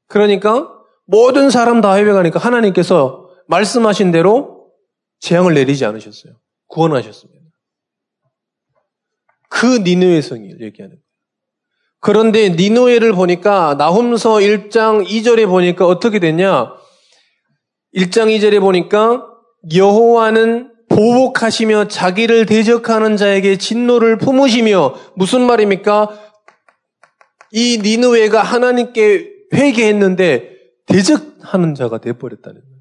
그러니까 0.08 0.70
모든 1.06 1.50
사람 1.50 1.82
다 1.82 1.96
회개하니까 1.96 2.40
하나님께서 2.40 3.30
말씀하신 3.48 4.12
대로 4.12 4.72
재앙을 5.20 5.56
내리지 5.56 5.86
않으셨어요. 5.86 6.36
구원하셨습니다. 6.68 7.44
그 9.50 9.80
니누의 9.80 10.22
성을 10.22 10.62
얘기하는 10.62 10.96
거예요. 10.96 11.04
그런데 12.00 12.50
니누에를 12.50 13.14
보니까 13.14 13.76
나훔서 13.76 14.36
1장 14.36 15.06
2절에 15.08 15.48
보니까 15.48 15.88
어떻게 15.88 16.20
됐냐? 16.20 16.74
1장 17.96 18.28
2절에 18.36 18.60
보니까 18.60 19.26
여호와는 19.74 20.73
보복하시며 20.96 21.88
자기를 21.88 22.46
대적하는 22.46 23.18
자에게 23.18 23.58
진노를 23.58 24.18
품으시며 24.18 24.96
무슨 25.16 25.42
말입니까? 25.42 26.20
이 27.52 27.80
니누웨가 27.80 28.42
하나님께 28.42 29.32
회개했는데 29.54 30.54
대적하는 30.86 31.76
자가 31.76 32.00
되어버렸다는 32.00 32.62
거예요. 32.62 32.74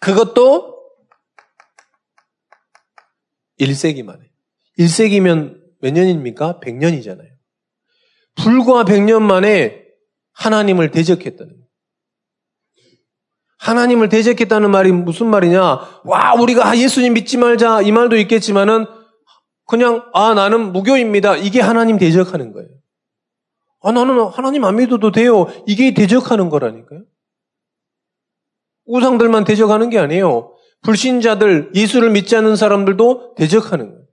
그것도 0.00 0.76
1세기 3.60 4.02
만에. 4.02 4.20
1세기면 4.78 5.60
몇 5.80 5.92
년입니까? 5.92 6.60
100년이잖아요. 6.60 7.30
불과 8.34 8.84
100년 8.84 9.22
만에 9.22 9.84
하나님을 10.32 10.90
대적했다는 10.90 11.52
거예요. 11.52 11.65
하나님을 13.66 14.08
대적했다는 14.08 14.70
말이 14.70 14.92
무슨 14.92 15.26
말이냐? 15.26 16.00
와, 16.04 16.34
우리가 16.40 16.78
예수님 16.78 17.14
믿지 17.14 17.36
말자 17.36 17.82
이 17.82 17.90
말도 17.90 18.16
있겠지만은 18.16 18.86
그냥 19.66 20.08
아 20.14 20.34
나는 20.34 20.72
무교입니다. 20.72 21.36
이게 21.36 21.60
하나님 21.60 21.98
대적하는 21.98 22.52
거예요. 22.52 22.68
아 23.82 23.90
나는 23.90 24.20
하나님 24.28 24.64
안 24.64 24.76
믿어도 24.76 25.10
돼요. 25.10 25.46
이게 25.66 25.94
대적하는 25.94 26.48
거라니까요. 26.48 27.02
우상들만 28.84 29.42
대적하는 29.42 29.90
게 29.90 29.98
아니에요. 29.98 30.52
불신자들, 30.82 31.72
예수를 31.74 32.10
믿지 32.10 32.36
않는 32.36 32.54
사람들도 32.54 33.34
대적하는 33.36 33.90
거예요. 33.90 34.06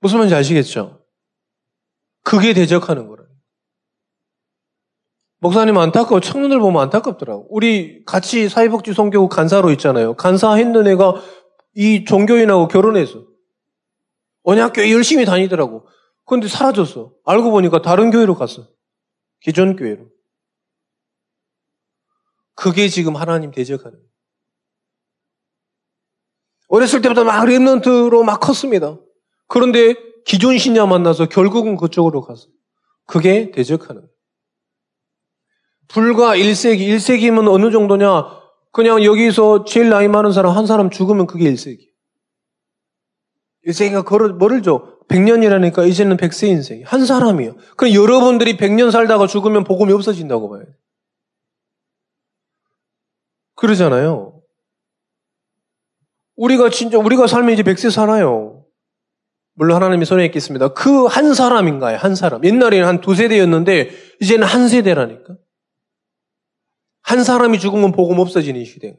무슨 0.00 0.18
말인지 0.18 0.34
아시겠죠? 0.34 1.02
그게 2.22 2.52
대적하는 2.52 3.08
거라. 3.08 3.11
목사님 5.42 5.76
안타까워. 5.76 6.20
청년들 6.20 6.60
보면 6.60 6.80
안타깝더라고. 6.82 7.48
우리 7.50 8.04
같이 8.04 8.48
사회복지 8.48 8.94
성교국 8.94 9.28
간사로 9.28 9.72
있잖아요. 9.72 10.14
간사 10.14 10.54
했는 10.54 10.86
애가 10.86 11.14
이 11.74 12.04
종교인하고 12.04 12.68
결혼해서 12.68 13.26
언약 14.44 14.74
교회 14.74 14.92
열심히 14.92 15.24
다니더라고. 15.24 15.88
그런데 16.26 16.46
사라졌어. 16.46 17.12
알고 17.24 17.50
보니까 17.50 17.82
다른 17.82 18.12
교회로 18.12 18.36
갔어. 18.36 18.68
기존 19.40 19.74
교회로. 19.74 20.06
그게 22.54 22.86
지금 22.86 23.16
하나님 23.16 23.50
대적하는. 23.50 23.98
어렸을 26.68 27.02
때부터 27.02 27.24
막 27.24 27.44
랩런트로 27.44 28.22
막 28.22 28.38
컸습니다. 28.38 28.96
그런데 29.48 29.96
기존 30.24 30.56
신자 30.56 30.86
만나서 30.86 31.26
결국은 31.26 31.76
그쪽으로 31.76 32.20
갔어. 32.20 32.46
그게 33.06 33.50
대적하는. 33.50 34.11
불과 35.92 36.34
1세기, 36.36 36.80
1세기면 36.88 37.52
어느 37.52 37.70
정도냐? 37.70 38.24
그냥 38.72 39.04
여기서 39.04 39.64
제일 39.64 39.90
나이 39.90 40.08
많은 40.08 40.32
사람 40.32 40.56
한 40.56 40.66
사람 40.66 40.88
죽으면 40.88 41.26
그게 41.26 41.50
1세기. 41.52 41.80
1세기가 43.66 44.04
걸어, 44.04 44.28
멀죠? 44.34 44.98
100년이라니까 45.08 45.86
이제는 45.86 46.16
100세 46.16 46.48
인생. 46.48 46.82
한 46.86 47.04
사람이요. 47.04 47.56
그럼 47.76 47.94
여러분들이 47.94 48.56
100년 48.56 48.90
살다가 48.90 49.26
죽으면 49.26 49.64
복음이 49.64 49.92
없어진다고 49.92 50.48
봐요. 50.48 50.64
그러잖아요. 53.56 54.40
우리가 56.36 56.70
진짜, 56.70 56.98
우리가 56.98 57.26
살면 57.26 57.52
이제 57.52 57.62
100세 57.62 57.90
살아요. 57.90 58.64
물론 59.54 59.76
하나님이 59.76 60.06
손에 60.06 60.24
있겠습니다. 60.26 60.72
그 60.72 61.06
한 61.06 61.34
사람인가요? 61.34 61.98
한 61.98 62.14
사람. 62.14 62.42
옛날에는 62.42 62.88
한 62.88 63.00
두 63.02 63.14
세대였는데, 63.14 63.90
이제는 64.20 64.46
한 64.46 64.66
세대라니까. 64.68 65.36
한 67.02 67.24
사람이 67.24 67.58
죽으면 67.58 67.92
복음 67.92 68.18
없어지는 68.18 68.64
시대. 68.64 68.96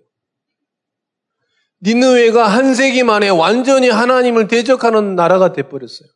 니느웨가 1.81 2.47
한 2.47 2.75
세기 2.75 3.03
만에 3.03 3.29
완전히 3.29 3.89
하나님을 3.89 4.47
대적하는 4.47 5.15
나라가 5.15 5.51
돼버렸어요. 5.51 6.07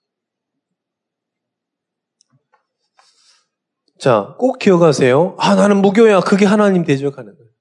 자, 3.99 4.35
꼭 4.37 4.59
기억하세요. 4.59 5.35
아, 5.39 5.55
나는 5.55 5.81
무교야. 5.81 6.21
그게 6.21 6.45
하나님 6.45 6.85
대적하는 6.85 7.35
거예요. 7.35 7.51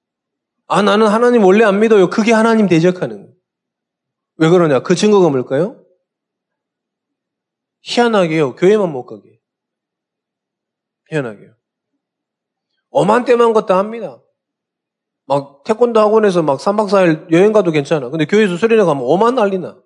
아, 0.67 0.81
나는 0.81 1.07
하나님 1.07 1.43
원래 1.43 1.65
안 1.65 1.79
믿어요. 1.79 2.09
그게 2.09 2.31
하나님 2.31 2.67
대적하는 2.67 3.17
거예요. 3.17 3.33
왜 4.37 4.49
그러냐? 4.49 4.83
그 4.83 4.95
증거가 4.95 5.29
뭘까요? 5.29 5.83
희한하게요. 7.81 8.55
교회만 8.55 8.91
못 8.91 9.05
가게. 9.05 9.39
희한하게요. 11.09 11.56
엄한 12.97 13.25
때만 13.25 13.53
걷다 13.53 13.77
합니다. 13.77 14.23
막 15.27 15.63
태권도 15.63 15.99
학원에서 15.99 16.41
막 16.41 16.57
3박 16.57 16.87
4일 16.87 17.31
여행 17.31 17.53
가도 17.53 17.69
괜찮아. 17.71 18.09
근데 18.09 18.25
교회에서 18.25 18.57
수련회 18.57 18.83
가면 18.83 19.03
엄한 19.05 19.35
난리나. 19.35 19.79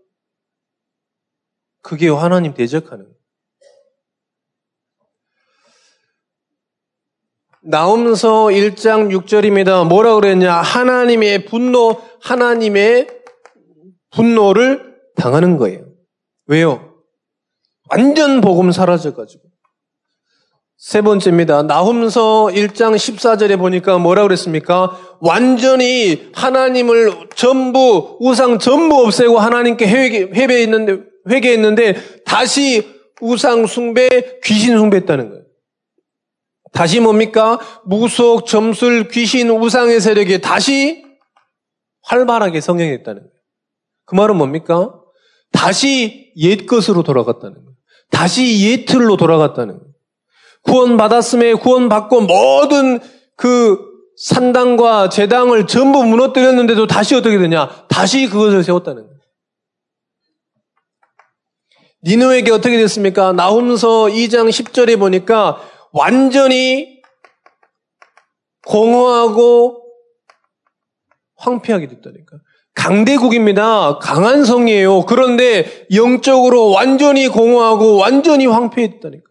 그게 1.81 2.07
하나님 2.07 2.53
대적하는 2.53 3.11
나옴서 7.63 8.45
1장 8.45 9.11
6절입니다. 9.11 9.87
뭐라 9.89 10.15
그랬냐? 10.15 10.53
하나님의 10.53 11.45
분노, 11.45 12.01
하나님의 12.21 13.07
분노를 14.11 14.95
당하는 15.17 15.57
거예요. 15.57 15.85
왜요? 16.45 16.95
완전 17.89 18.39
복음 18.39 18.71
사라져가지고. 18.71 19.50
세 20.81 21.03
번째입니다. 21.03 21.61
나훔서 21.61 22.47
1장 22.47 22.95
14절에 22.95 23.59
보니까 23.59 23.99
뭐라 23.99 24.23
그랬습니까? 24.23 24.97
완전히 25.19 26.31
하나님을 26.33 27.29
전부 27.35 28.17
우상 28.19 28.57
전부 28.57 29.05
없애고 29.05 29.37
하나님께 29.37 29.87
회개, 29.87 30.21
회개했는데 30.33 31.03
회개했는데 31.29 32.23
다시 32.25 32.87
우상 33.21 33.67
숭배, 33.67 34.09
귀신 34.43 34.75
숭배했다는 34.79 35.29
거예요. 35.29 35.43
다시 36.73 36.99
뭡니까? 36.99 37.59
무속, 37.85 38.47
점술, 38.47 39.07
귀신, 39.09 39.51
우상의 39.51 40.01
세력이 40.01 40.41
다시 40.41 41.03
활발하게 42.05 42.59
성행했다는 42.59 43.21
거예요. 43.21 43.33
그 44.07 44.15
말은 44.15 44.35
뭡니까? 44.35 44.95
다시 45.51 46.33
옛 46.37 46.65
것으로 46.65 47.03
돌아갔다는 47.03 47.53
거예요. 47.53 47.69
다시 48.09 48.67
옛 48.67 48.85
틀로 48.85 49.15
돌아갔다는 49.15 49.77
거예요. 49.77 49.90
구원받았음에 50.63 51.55
구원받고 51.55 52.21
모든 52.21 52.99
그 53.35 53.79
산당과 54.17 55.09
재당을 55.09 55.65
전부 55.67 56.03
무너뜨렸는데도 56.03 56.87
다시 56.87 57.15
어떻게 57.15 57.37
되냐? 57.37 57.85
다시 57.87 58.27
그것을 58.27 58.63
세웠다는 58.63 59.03
거예요. 59.03 59.11
니누에게 62.03 62.51
어떻게 62.51 62.77
됐습니까? 62.77 63.31
나훔서 63.31 64.05
2장 64.05 64.49
10절에 64.49 64.99
보니까 64.99 65.61
완전히 65.91 67.01
공허하고 68.67 69.83
황폐하게 71.37 71.87
됐다니까. 71.87 72.37
강대국입니다. 72.75 73.97
강한 73.99 74.45
성이에요. 74.45 75.01
그런데 75.05 75.87
영적으로 75.93 76.69
완전히 76.71 77.27
공허하고 77.27 77.97
완전히 77.97 78.45
황폐했다니까요. 78.45 79.30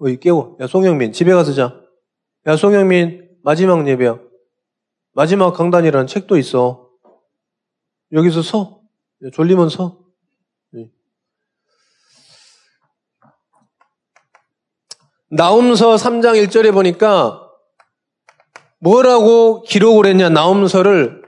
어이 0.00 0.18
깨워. 0.18 0.56
야 0.60 0.66
송영민 0.66 1.12
집에 1.12 1.32
가서 1.32 1.52
자. 1.52 1.80
야 2.46 2.56
송영민 2.56 3.38
마지막 3.42 3.86
예배야. 3.86 4.18
마지막 5.12 5.52
강단이라는 5.52 6.06
책도 6.06 6.36
있어. 6.38 6.90
여기서 8.12 8.42
서. 8.42 8.80
졸리면 9.32 9.68
서. 9.68 9.98
네. 10.70 10.90
나움서 15.30 15.96
3장 15.96 16.42
1절에 16.46 16.72
보니까 16.72 17.44
뭐라고 18.80 19.62
기록을 19.62 20.06
했냐, 20.06 20.28
나움서를 20.28 21.22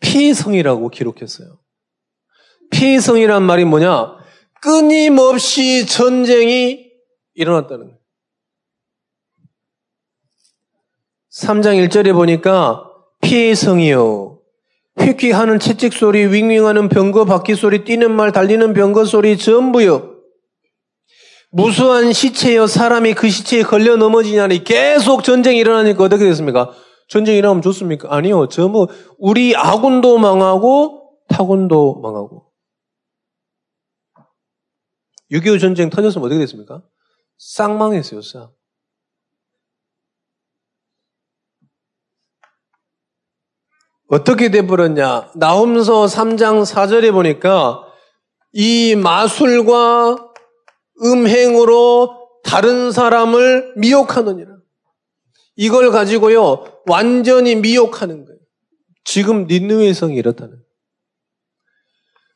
피성이라고 0.00 0.88
기록했어요. 0.88 1.58
피성이란 2.70 3.42
말이 3.42 3.64
뭐냐? 3.64 4.23
끊임없이 4.64 5.86
전쟁이 5.86 6.90
일어났다는 7.34 7.84
거예요. 7.84 7.98
3장 11.38 11.86
1절에 11.86 12.14
보니까 12.14 12.90
피성이요. 13.20 14.40
휙휙하는 14.98 15.58
채찍 15.58 15.92
소리, 15.92 16.24
윙윙하는 16.26 16.88
병거 16.88 17.26
바퀴 17.26 17.54
소리, 17.54 17.84
뛰는 17.84 18.10
말, 18.12 18.32
달리는 18.32 18.72
병거 18.72 19.04
소리 19.04 19.36
전부요. 19.36 20.14
무수한 21.50 22.12
시체여 22.12 22.66
사람이 22.66 23.14
그 23.14 23.28
시체에 23.28 23.62
걸려 23.62 23.96
넘어지냐니 23.96 24.64
계속 24.64 25.24
전쟁이 25.24 25.58
일어나니까 25.58 26.04
어떻게 26.04 26.24
됐습니까? 26.24 26.72
전쟁이 27.08 27.38
일어나면 27.38 27.62
좋습니까? 27.62 28.08
아니요. 28.10 28.48
전부 28.48 28.88
우리 29.18 29.54
아군도 29.54 30.18
망하고 30.18 31.10
타군도 31.28 32.00
망하고 32.00 32.53
6.25 35.30 35.60
전쟁 35.60 35.90
터졌으면 35.90 36.26
어떻게 36.26 36.38
됐습니까? 36.40 36.82
싹 37.38 37.76
망했어요, 37.76 38.22
싹. 38.22 38.52
어떻게 44.08 44.50
돼버렸냐? 44.50 45.32
나홈서 45.34 46.04
3장 46.04 46.64
4절에 46.64 47.12
보니까 47.12 47.82
이 48.52 48.94
마술과 48.94 50.32
음행으로 51.02 52.28
다른 52.44 52.92
사람을 52.92 53.74
미혹하느니라. 53.76 54.54
이걸 55.56 55.90
가지고요, 55.90 56.82
완전히 56.86 57.56
미혹하는 57.56 58.24
거예요. 58.24 58.38
지금 59.04 59.46
니느웨 59.46 59.92
성이 59.92 60.16
이렇다는. 60.16 60.63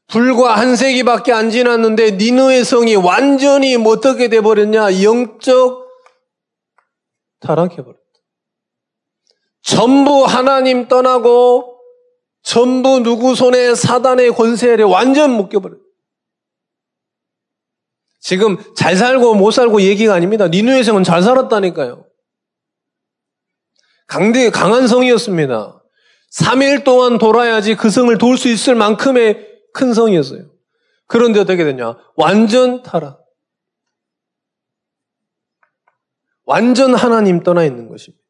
불과 0.08 0.56
한 0.56 0.74
세기밖에 0.74 1.32
안 1.32 1.50
지났는데 1.50 2.12
니느웨 2.12 2.64
성이 2.64 2.96
완전히 2.96 3.76
뭐 3.76 3.92
어떻게 3.92 4.28
돼버렸냐? 4.28 5.02
영적 5.02 5.86
타락해버렸다. 7.40 8.00
전부 9.62 10.24
하나님 10.24 10.88
떠나고 10.88 11.78
전부 12.42 13.00
누구 13.02 13.34
손에 13.34 13.74
사단의 13.74 14.30
권세를 14.32 14.86
완전 14.86 15.30
묶여버렸다. 15.32 15.82
지금 18.20 18.56
잘 18.74 18.96
살고 18.96 19.34
못 19.34 19.50
살고 19.50 19.82
얘기가 19.82 20.14
아닙니다. 20.14 20.48
니누의 20.48 20.84
성은 20.84 21.04
잘 21.04 21.22
살았다니까요. 21.22 22.06
강대, 24.06 24.48
강한 24.50 24.86
성이었습니다. 24.88 25.82
3일 26.32 26.84
동안 26.84 27.18
돌아야지 27.18 27.74
그 27.74 27.90
성을 27.90 28.16
돌 28.16 28.38
수 28.38 28.48
있을 28.48 28.74
만큼의 28.74 29.47
큰 29.72 29.94
성이었어요. 29.94 30.50
그런데 31.06 31.40
어떻게 31.40 31.64
됐냐? 31.64 31.96
완전 32.16 32.82
타락. 32.82 33.24
완전 36.44 36.94
하나님 36.94 37.42
떠나 37.42 37.64
있는 37.64 37.88
것입니다. 37.88 38.22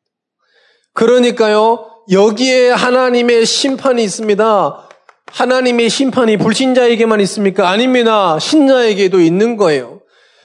그러니까요, 0.92 1.88
여기에 2.10 2.70
하나님의 2.70 3.46
심판이 3.46 4.02
있습니다. 4.02 4.88
하나님의 5.26 5.88
심판이 5.88 6.36
불신자에게만 6.36 7.20
있습니까? 7.20 7.68
아닙니다. 7.68 8.38
신자에게도 8.38 9.20
있는 9.20 9.56
거예요. 9.56 10.00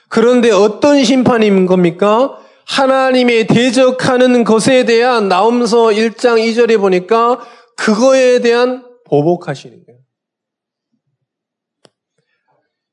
그런데 0.10 0.52
어떤 0.52 1.04
심판인 1.04 1.66
겁니까? 1.66 2.38
하나님의 2.68 3.48
대적하는 3.48 4.44
것에 4.44 4.86
대한 4.86 5.28
나움서 5.28 5.88
1장 5.88 6.38
2절에 6.38 6.80
보니까 6.80 7.40
그거에 7.76 8.40
대한 8.40 8.86
보복하시는 9.06 9.84
거예요. 9.86 10.03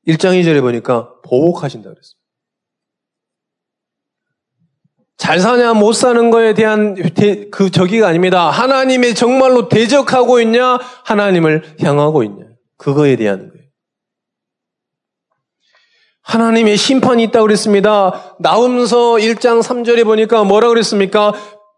1장 0.07 0.39
2절에 0.41 0.61
보니까 0.61 1.13
보복하신다 1.23 1.89
그랬어요. 1.89 2.21
잘 5.17 5.39
사냐 5.39 5.75
못 5.75 5.93
사는 5.93 6.31
거에 6.31 6.55
대한 6.55 6.95
대, 7.13 7.47
그 7.51 7.69
저기가 7.69 8.07
아닙니다. 8.07 8.49
하나님의 8.49 9.13
정말로 9.13 9.69
대적하고 9.69 10.41
있냐 10.41 10.79
하나님을 11.05 11.75
향하고 11.79 12.23
있냐 12.23 12.45
그거에 12.77 13.15
대한 13.15 13.51
거예요. 13.51 13.61
하나님의 16.23 16.75
심판이 16.75 17.23
있다고 17.25 17.45
그랬습니다. 17.45 18.35
나움서 18.39 19.17
1장 19.17 19.61
3절에 19.61 20.05
보니까 20.05 20.43
뭐라 20.43 20.69
그랬습니까? 20.69 21.33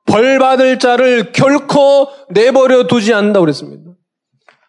벌 0.05 0.39
받을 0.39 0.79
자를 0.79 1.33
결코 1.33 2.07
내버려 2.29 2.87
두지 2.87 3.13
않는다고 3.13 3.43
그랬습니다. 3.43 3.91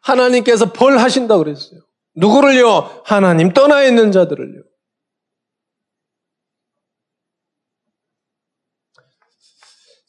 하나님께서 0.02 0.72
벌 0.72 0.98
하신다고 0.98 1.44
그랬어요. 1.44 1.80
누구를요? 2.16 3.02
하나님 3.04 3.52
떠나 3.52 3.82
있는 3.82 4.12
자들을요. 4.12 4.62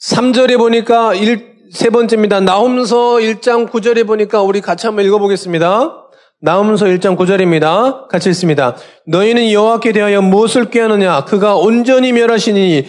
3절에 0.01 0.57
보니까 0.57 1.15
1, 1.15 1.71
세 1.71 1.89
번째입니다. 1.89 2.39
나홈서 2.39 3.15
1장 3.15 3.69
9절에 3.71 4.05
보니까 4.05 4.41
우리 4.41 4.61
같이 4.61 4.85
한번 4.85 5.03
읽어보겠습니다. 5.05 6.09
나홈서 6.41 6.85
1장 6.85 7.17
9절입니다. 7.17 8.07
같이 8.07 8.29
읽습니다. 8.29 8.75
너희는 9.07 9.51
여호와께 9.51 9.93
대하여 9.93 10.21
무엇을 10.21 10.69
꾀하느냐? 10.69 11.25
그가 11.25 11.55
온전히 11.55 12.11
멸하시니 12.11 12.85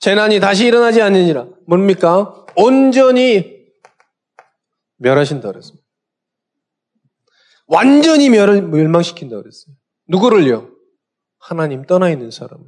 재난이 0.00 0.40
다시 0.40 0.66
일어나지 0.66 1.00
않느니라. 1.00 1.46
뭡니까? 1.68 2.34
온전히 2.56 3.54
멸하신다 4.98 5.52
그랬습니다. 5.52 5.83
완전히 7.66 8.28
멸, 8.30 8.62
멸망시킨다 8.62 9.36
그랬어요. 9.36 9.74
누구를요? 10.08 10.70
하나님 11.38 11.84
떠나 11.84 12.10
있는 12.10 12.30
사람을. 12.30 12.64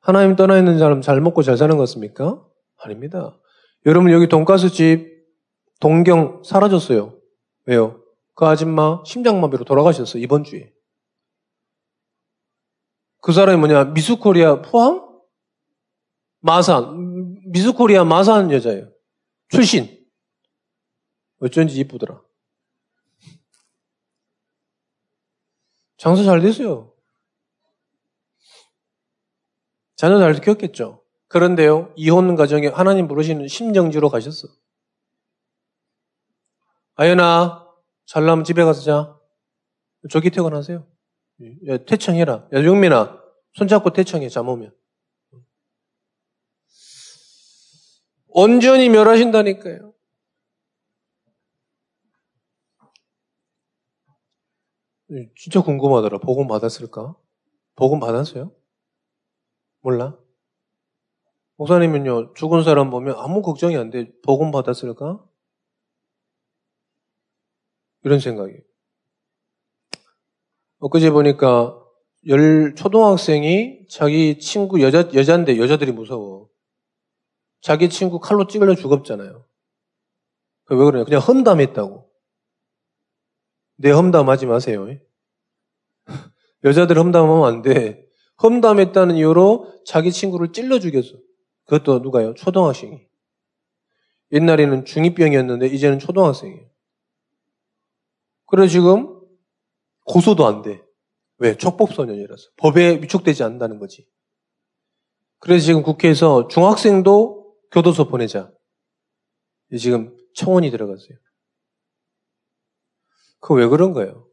하나님 0.00 0.36
떠나 0.36 0.58
있는 0.58 0.78
사람 0.78 1.00
잘 1.02 1.20
먹고 1.20 1.42
잘 1.42 1.56
사는 1.56 1.76
것 1.76 1.82
같습니까? 1.82 2.44
아닙니다. 2.78 3.38
여러분 3.86 4.10
여기 4.12 4.28
돈가스 4.28 4.70
집 4.70 5.24
동경 5.80 6.42
사라졌어요. 6.44 7.18
왜요? 7.66 8.02
그 8.34 8.46
아줌마 8.46 9.02
심장마비로 9.04 9.64
돌아가셨어요. 9.64 10.22
이번 10.22 10.44
주에. 10.44 10.72
그 13.20 13.32
사람이 13.32 13.58
뭐냐? 13.58 13.84
미스코리아 13.86 14.62
포항? 14.62 15.06
마산. 16.40 17.34
미스코리아 17.50 18.04
마산 18.04 18.50
여자예요. 18.52 18.90
출신. 19.48 19.88
어쩐지 21.40 21.78
이쁘더라. 21.80 22.20
장사 25.98 26.22
잘 26.22 26.40
됐어요. 26.40 26.94
자녀 29.96 30.18
잘 30.18 30.34
키웠겠죠. 30.34 31.04
그런데요, 31.26 31.92
이혼 31.96 32.36
가정에 32.36 32.68
하나님 32.68 33.08
부르시는 33.08 33.48
심정지로 33.48 34.08
가셨어. 34.08 34.48
아연아, 36.94 37.68
잘 38.06 38.24
나면 38.24 38.44
집에 38.44 38.64
가서 38.64 38.80
자. 38.80 39.18
저기 40.10 40.30
퇴근하세요. 40.30 40.86
야, 41.68 41.76
퇴청해라. 41.78 42.48
야, 42.52 42.64
용민아, 42.64 43.20
손잡고 43.54 43.92
퇴청해, 43.92 44.28
잠 44.28 44.48
오면. 44.48 44.74
온전히 48.28 48.88
멸하신다니까요. 48.88 49.87
진짜 55.36 55.62
궁금하더라. 55.62 56.18
복음 56.18 56.46
받았을까? 56.46 57.16
복음 57.76 58.00
받았어요? 58.00 58.52
몰라? 59.80 60.18
목사님은요, 61.56 62.34
죽은 62.34 62.62
사람 62.62 62.90
보면 62.90 63.16
아무 63.18 63.42
걱정이 63.42 63.76
안 63.76 63.90
돼. 63.90 64.10
복음 64.22 64.50
받았을까? 64.50 65.24
이런 68.04 68.20
생각이. 68.20 68.54
엊그제 70.80 71.10
보니까 71.10 71.84
열, 72.28 72.74
초등학생이 72.74 73.86
자기 73.88 74.38
친구 74.38 74.80
여자, 74.82 75.10
여자인데 75.12 75.58
여자들이 75.58 75.92
무서워. 75.92 76.48
자기 77.60 77.88
친구 77.88 78.20
칼로 78.20 78.46
찌글려 78.46 78.74
죽었잖아요. 78.74 79.44
왜 80.70 80.76
그러냐? 80.76 81.04
그냥 81.04 81.20
험담했다고. 81.20 82.07
내 83.78 83.90
험담하지 83.90 84.46
마세요. 84.46 84.86
여자들 86.64 86.98
험담하면 86.98 87.44
안 87.44 87.62
돼. 87.62 88.04
험담했다는 88.42 89.16
이유로 89.16 89.82
자기 89.86 90.12
친구를 90.12 90.52
찔러 90.52 90.78
죽였어. 90.78 91.16
그것도 91.64 92.00
누가요? 92.00 92.34
초등학생이. 92.34 93.06
옛날에는 94.32 94.84
중2병이었는데 94.84 95.72
이제는 95.72 95.98
초등학생이에요. 95.98 96.68
그래 98.46 98.66
지금 98.66 99.20
고소도 100.04 100.46
안 100.46 100.62
돼. 100.62 100.82
왜? 101.38 101.56
촉법소년이라서. 101.56 102.42
법에 102.56 103.00
위축되지 103.02 103.42
않는다는 103.44 103.78
거지. 103.78 104.06
그래서 105.38 105.64
지금 105.64 105.82
국회에서 105.82 106.48
중학생도 106.48 107.54
교도소 107.70 108.08
보내자. 108.08 108.50
지금 109.78 110.16
청원이 110.34 110.70
들어갔어요. 110.70 111.16
그거 113.40 113.54
왜 113.54 113.66
그런 113.66 113.92
거예요? 113.92 114.26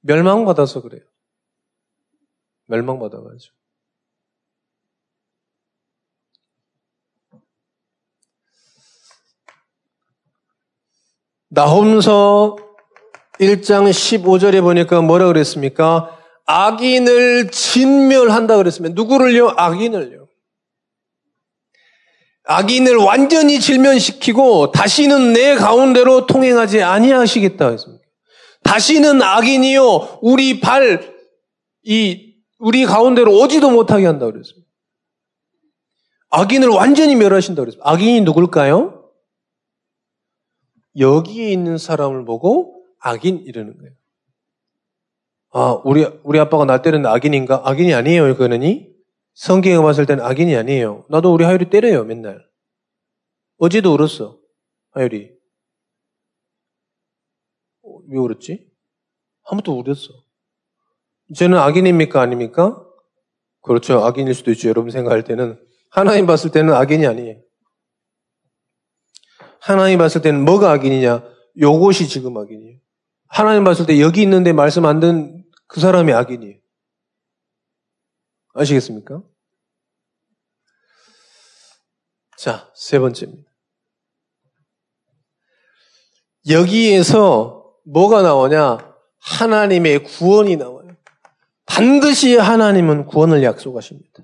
멸망받아서 0.00 0.82
그래요. 0.82 1.02
멸망받아가지고. 2.66 3.54
나홈서 11.48 12.56
1장 13.40 13.88
15절에 13.90 14.60
보니까 14.62 15.00
뭐라 15.00 15.26
그랬습니까? 15.26 16.16
악인을 16.44 17.50
진멸한다 17.50 18.56
그랬으면 18.56 18.92
누구를요? 18.94 19.54
악인을요. 19.56 20.25
악인을 22.46 22.96
완전히 22.96 23.60
질면시키고 23.60 24.72
다시는 24.72 25.32
내 25.32 25.54
가운데로 25.54 26.26
통행하지 26.26 26.82
아니하시겠다 26.82 27.70
했습니다. 27.70 28.04
다시는 28.62 29.22
악인이요 29.22 30.20
우리 30.22 30.60
발 30.60 31.16
이 31.86 32.34
우리 32.58 32.84
가운데로 32.84 33.32
오지도 33.32 33.70
못하게 33.70 34.06
한다 34.06 34.26
그랬습니다. 34.26 34.66
악인을 36.30 36.68
완전히 36.68 37.14
멸하신다 37.14 37.62
그랬습니다. 37.62 37.88
악인이 37.88 38.22
누굴까요? 38.22 39.08
여기에 40.98 41.52
있는 41.52 41.78
사람을 41.78 42.24
보고 42.24 42.82
악인 42.98 43.44
이러는 43.46 43.78
거예요. 43.78 43.92
아, 45.52 45.80
우리, 45.84 46.04
우리 46.24 46.40
아빠가 46.40 46.64
나 46.64 46.82
때리는 46.82 47.06
악인인가? 47.06 47.62
악인이 47.64 47.94
아니에요, 47.94 48.24
그거는 48.34 48.62
성경에 49.36 49.76
봤을 49.76 50.06
때는 50.06 50.24
악인이 50.24 50.56
아니에요. 50.56 51.04
나도 51.10 51.32
우리 51.32 51.44
하율이 51.44 51.68
때려요, 51.68 52.04
맨날. 52.04 52.42
어제도 53.58 53.92
울었어, 53.92 54.38
하율이. 54.92 55.30
왜 58.08 58.18
울었지? 58.18 58.66
한 59.44 59.58
번도 59.58 59.78
울었어. 59.78 60.08
저는 61.34 61.58
악인입니까? 61.58 62.20
아닙니까? 62.20 62.82
그렇죠. 63.60 64.02
악인일 64.04 64.34
수도 64.34 64.50
있죠. 64.52 64.68
여러분 64.68 64.90
생각할 64.90 65.22
때는. 65.24 65.62
하나님 65.90 66.26
봤을 66.26 66.50
때는 66.50 66.72
악인이 66.72 67.06
아니에요. 67.06 67.42
하나님 69.60 69.98
봤을 69.98 70.22
때는 70.22 70.44
뭐가 70.44 70.70
악인이냐? 70.72 71.22
요것이 71.60 72.08
지금 72.08 72.38
악인이에요. 72.38 72.78
하나님 73.28 73.64
봤을 73.64 73.84
때 73.84 74.00
여기 74.00 74.22
있는데 74.22 74.52
말씀 74.54 74.86
안 74.86 75.00
듣는 75.00 75.44
그 75.66 75.80
사람이 75.80 76.12
악인이에요. 76.12 76.58
아시겠습니까? 78.56 79.22
자, 82.36 82.70
세 82.74 82.98
번째입니다. 82.98 83.50
여기에서 86.48 87.72
뭐가 87.84 88.22
나오냐? 88.22 88.78
하나님의 89.20 90.04
구원이 90.04 90.56
나와요. 90.56 90.96
반드시 91.66 92.36
하나님은 92.36 93.06
구원을 93.06 93.42
약속하십니다. 93.42 94.22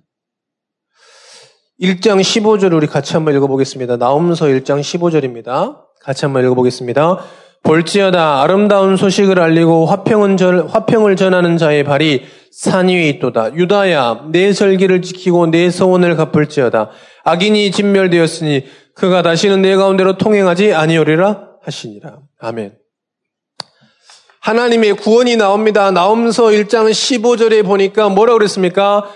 1장 1.81 2.21
15절 2.21 2.73
우리 2.75 2.87
같이 2.87 3.14
한번 3.14 3.35
읽어보겠습니다. 3.35 3.97
나옴서 3.97 4.47
1장 4.47 4.81
15절입니다. 4.81 5.85
같이 6.01 6.25
한번 6.25 6.45
읽어보겠습니다. 6.45 7.18
볼지어다 7.64 8.42
아름다운 8.42 8.97
소식을 8.97 9.40
알리고 9.40 9.87
화평을 9.87 11.16
전하는 11.16 11.57
자의 11.59 11.85
발이 11.85 12.25
산 12.52 12.88
위에 12.88 13.08
있도다. 13.08 13.54
유다야 13.54 14.26
내 14.30 14.52
절기를 14.52 15.00
지키고 15.00 15.46
내 15.46 15.70
소원을 15.70 16.16
갚을지어다. 16.16 16.90
악인이 17.24 17.70
진멸되었으니 17.70 18.66
그가 18.94 19.22
다시는 19.22 19.62
내 19.62 19.74
가운데로 19.74 20.18
통행하지 20.18 20.74
아니오리라 20.74 21.48
하시니라. 21.62 22.18
아멘. 22.38 22.76
하나님의 24.40 24.94
구원이 24.96 25.36
나옵니다. 25.36 25.90
나옴서 25.92 26.44
1장 26.44 26.90
15절에 26.90 27.64
보니까 27.64 28.10
뭐라고 28.10 28.38
그랬습니까? 28.38 29.08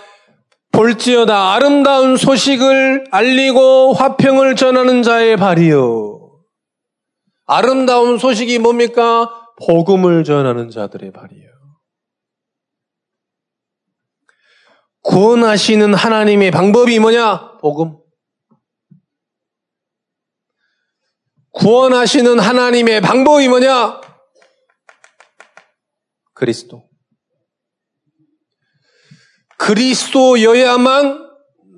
볼지어다 0.71 1.53
아름다운 1.53 2.17
소식을 2.17 3.05
알리고 3.11 3.93
화평을 3.93 4.55
전하는 4.55 5.03
자의 5.03 5.37
발이요. 5.37 6.31
아름다운 7.45 8.17
소식이 8.17 8.59
뭡니까? 8.59 9.29
복음을 9.65 10.23
전하는 10.23 10.69
자들의 10.69 11.11
발이에요. 11.11 11.56
구원하시는 15.07 15.93
하나님의 15.93 16.51
방법이 16.51 16.99
뭐냐? 16.99 17.59
복음. 17.59 17.97
구원하시는 21.51 22.37
하나님의 22.37 22.99
방법이 22.99 23.47
뭐냐? 23.47 24.01
그리스도. 26.33 26.89
그리스도여야만 29.57 31.25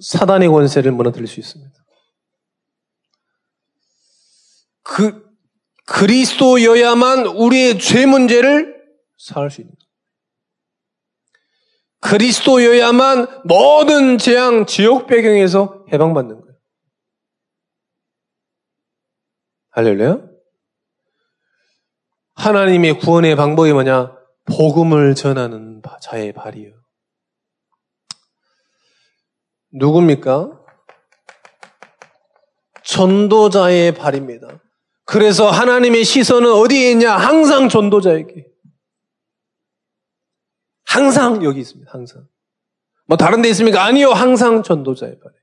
사단의 0.01 0.49
권세를 0.49 0.91
무너뜨릴 0.91 1.27
수 1.27 1.39
있습니다. 1.39 1.71
그 4.81 5.29
그리스도여야만 5.85 7.27
우리의 7.27 7.77
죄 7.77 8.07
문제를 8.07 8.83
사할 9.17 9.51
수 9.51 9.61
있는 9.61 9.75
그리스도여야만 12.01 13.41
모든 13.43 14.17
재앙, 14.17 14.65
지옥 14.65 15.07
배경에서 15.07 15.85
해방받는 15.91 16.41
거예요. 16.41 16.55
할렐루야? 19.71 20.29
하나님의 22.35 22.99
구원의 22.99 23.35
방법이 23.35 23.73
뭐냐? 23.73 24.17
복음을 24.45 25.13
전하는 25.13 25.81
자의 26.01 26.31
발이요. 26.31 26.73
누굽니까? 29.73 30.59
전도자의 32.83 33.93
발입니다. 33.93 34.47
그래서 35.05 35.49
하나님의 35.49 36.03
시선은 36.03 36.51
어디에 36.51 36.91
있냐? 36.91 37.15
항상 37.15 37.69
전도자에게. 37.69 38.48
항상 40.89 41.43
여기 41.43 41.59
있습니다. 41.59 41.91
항상. 41.91 42.27
뭐 43.05 43.15
다른 43.15 43.43
데 43.43 43.49
있습니까? 43.49 43.85
아니요. 43.85 44.09
항상 44.09 44.63
전도자의 44.63 45.19
발에. 45.19 45.33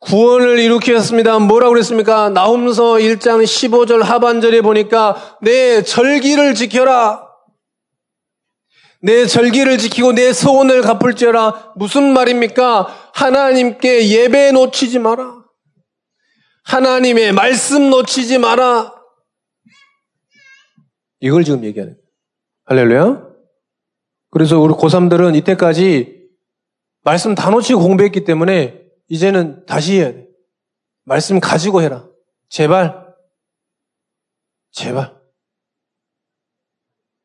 구원을 0.00 0.60
일으키셨습니다. 0.60 1.40
뭐라고 1.40 1.72
그랬습니까? 1.72 2.30
나홈서 2.30 2.94
1장 2.94 3.42
15절 3.42 4.02
하반절에 4.02 4.60
보니까 4.60 5.36
내 5.42 5.82
절기를 5.82 6.54
지켜라. 6.54 7.26
내 9.02 9.26
절기를 9.26 9.78
지키고 9.78 10.12
내 10.12 10.32
소원을 10.32 10.82
갚을지어라. 10.82 11.72
무슨 11.74 12.12
말입니까? 12.12 13.10
하나님께 13.14 14.10
예배 14.10 14.52
놓치지 14.52 15.00
마라. 15.00 15.44
하나님의 16.62 17.32
말씀 17.32 17.90
놓치지 17.90 18.38
마라. 18.38 18.94
이걸 21.18 21.42
지금 21.42 21.64
얘기하는 21.64 21.94
거예요. 21.94 22.05
할렐루야. 22.66 23.24
그래서 24.30 24.60
우리 24.60 24.74
고3들은 24.74 25.36
이때까지 25.36 26.28
말씀 27.02 27.34
다 27.34 27.50
놓치고 27.50 27.80
공부했기 27.80 28.24
때문에 28.24 28.82
이제는 29.08 29.64
다시 29.66 30.00
해야 30.00 30.12
돼. 30.12 30.26
말씀 31.04 31.38
가지고 31.38 31.80
해라. 31.82 32.08
제발. 32.48 33.06
제발. 34.72 35.16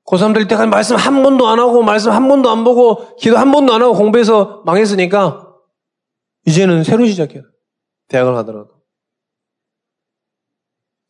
고3들 0.05 0.43
이때까지 0.45 0.69
말씀 0.69 0.95
한 0.95 1.23
번도 1.23 1.47
안 1.47 1.59
하고, 1.59 1.81
말씀 1.83 2.11
한 2.11 2.27
번도 2.27 2.49
안 2.49 2.63
보고, 2.63 3.15
기도 3.15 3.37
한 3.37 3.51
번도 3.51 3.73
안 3.73 3.81
하고 3.81 3.93
공부해서 3.93 4.61
망했으니까, 4.65 5.47
이제는 6.45 6.83
새로 6.83 7.05
시작해라. 7.05 7.43
대학을 8.09 8.33
가더라도. 8.33 8.81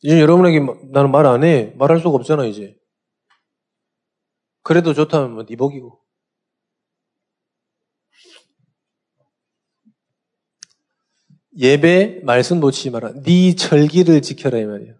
이제 0.02 0.20
여러분에게 0.20 0.60
나는 0.92 1.10
말 1.10 1.26
안 1.26 1.44
해. 1.44 1.74
말할 1.76 1.98
수가 1.98 2.10
없잖아, 2.10 2.46
이제. 2.46 2.76
그래도 4.62 4.94
좋다면 4.94 5.32
뭐, 5.32 5.44
네 5.44 5.56
복이고. 5.56 6.00
예배 11.58 12.20
말씀 12.24 12.60
놓치지 12.60 12.90
마라. 12.90 13.12
네 13.22 13.54
절기를 13.54 14.22
지켜라 14.22 14.58
이 14.58 14.64
말이에요. 14.64 14.94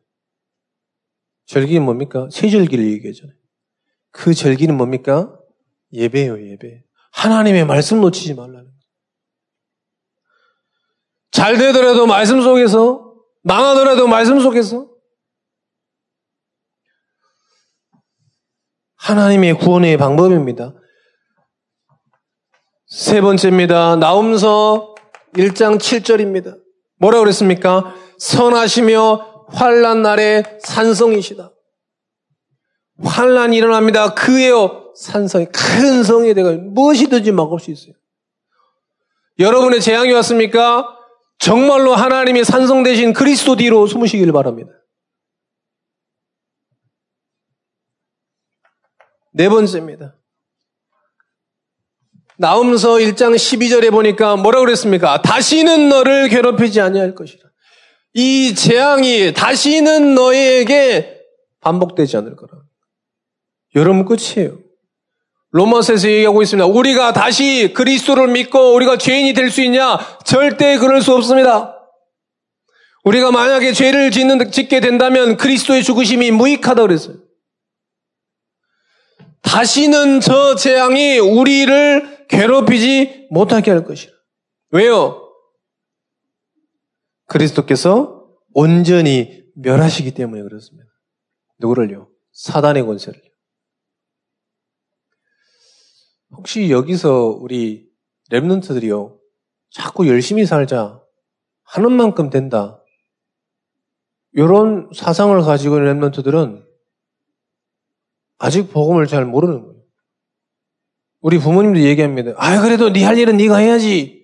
절기는 1.46 1.82
뭡니까? 1.82 2.28
세절기를 2.30 2.84
얘기하잖아요. 2.92 3.34
그 4.10 4.34
절기는 4.34 4.76
뭡니까? 4.76 5.38
예배예요, 5.92 6.50
예배. 6.50 6.84
하나님의 7.12 7.66
말씀 7.66 8.00
놓치지 8.00 8.34
말라는 8.34 8.64
거예요. 8.64 8.78
잘 11.30 11.56
되더라도 11.56 12.06
말씀 12.06 12.42
속에서, 12.42 13.16
망하더라도 13.42 14.06
말씀 14.06 14.38
속에서, 14.40 14.91
하나님의 19.02 19.54
구원의 19.54 19.96
방법입니다. 19.96 20.74
세 22.86 23.20
번째입니다. 23.20 23.96
나움서 23.96 24.94
1장 25.34 25.78
7절입니다. 25.78 26.56
뭐라 26.98 27.18
그랬습니까? 27.18 27.94
선하시며 28.18 29.46
환란 29.48 30.02
날에 30.02 30.44
산성이시다. 30.60 31.50
환란이 33.02 33.56
일어납니다. 33.56 34.14
그에요 34.14 34.92
산성이 34.94 35.46
큰 35.46 36.04
성이 36.04 36.32
되가 36.34 36.52
무엇이든지 36.52 37.32
막을 37.32 37.58
수 37.58 37.72
있어요. 37.72 37.94
여러분의 39.40 39.80
재앙이 39.80 40.12
왔습니까? 40.12 40.86
정말로 41.40 41.96
하나님이 41.96 42.44
산성 42.44 42.84
대신 42.84 43.12
그리스도 43.12 43.56
뒤로 43.56 43.88
숨으시길 43.88 44.30
바랍니다. 44.30 44.70
네 49.32 49.48
번째입니다. 49.48 50.16
나움서 52.38 52.94
1장 52.94 53.34
12절에 53.34 53.90
보니까 53.90 54.36
뭐라 54.36 54.60
그랬습니까? 54.60 55.22
다시는 55.22 55.88
너를 55.88 56.28
괴롭히지 56.28 56.80
아니할 56.80 57.14
것이라. 57.14 57.42
이 58.14 58.54
재앙이 58.54 59.32
다시는 59.32 60.14
너에게 60.14 61.20
반복되지 61.60 62.16
않을 62.18 62.36
거라. 62.36 62.52
여러분 63.74 64.04
끝이에요. 64.04 64.58
로마서에서 65.52 66.08
얘기하고 66.08 66.42
있습니다. 66.42 66.66
우리가 66.66 67.12
다시 67.12 67.72
그리스도를 67.74 68.28
믿고 68.28 68.74
우리가 68.74 68.96
죄인이 68.98 69.32
될 69.34 69.50
수 69.50 69.62
있냐? 69.62 69.98
절대 70.24 70.78
그럴 70.78 71.02
수 71.02 71.14
없습니다. 71.14 71.78
우리가 73.04 73.30
만약에 73.32 73.72
죄를 73.72 74.10
짓는, 74.10 74.50
짓게 74.50 74.80
된다면 74.80 75.36
그리스도의 75.36 75.82
죽으심이 75.82 76.30
무익하다 76.30 76.82
그랬어요. 76.82 77.16
다시는 79.42 80.20
저 80.20 80.54
재앙이 80.54 81.18
우리를 81.18 82.26
괴롭히지 82.28 83.28
못하게 83.30 83.70
할 83.70 83.84
것이라. 83.84 84.12
왜요? 84.70 85.30
그리스도께서 87.26 88.26
온전히 88.54 89.44
멸하시기 89.56 90.12
때문에 90.14 90.42
그렇습니다. 90.42 90.88
누구를요? 91.58 92.08
사단의 92.32 92.84
권세를. 92.84 93.20
혹시 96.30 96.70
여기서 96.70 97.38
우리 97.40 97.90
랩런트들이요, 98.30 99.18
자꾸 99.70 100.08
열심히 100.08 100.46
살자, 100.46 101.02
하는 101.64 101.92
만큼 101.92 102.30
된다. 102.30 102.82
이런 104.32 104.88
사상을 104.94 105.38
가지고 105.42 105.76
있는 105.76 106.00
랩런트들은 106.00 106.71
아직 108.42 108.72
복음을 108.72 109.06
잘 109.06 109.24
모르는 109.24 109.62
거예요. 109.62 109.80
우리 111.20 111.38
부모님도 111.38 111.78
얘기합니다. 111.80 112.32
아, 112.36 112.60
그래도 112.60 112.92
네 112.92 113.04
할 113.04 113.16
일은 113.16 113.36
네가 113.36 113.58
해야지. 113.58 114.20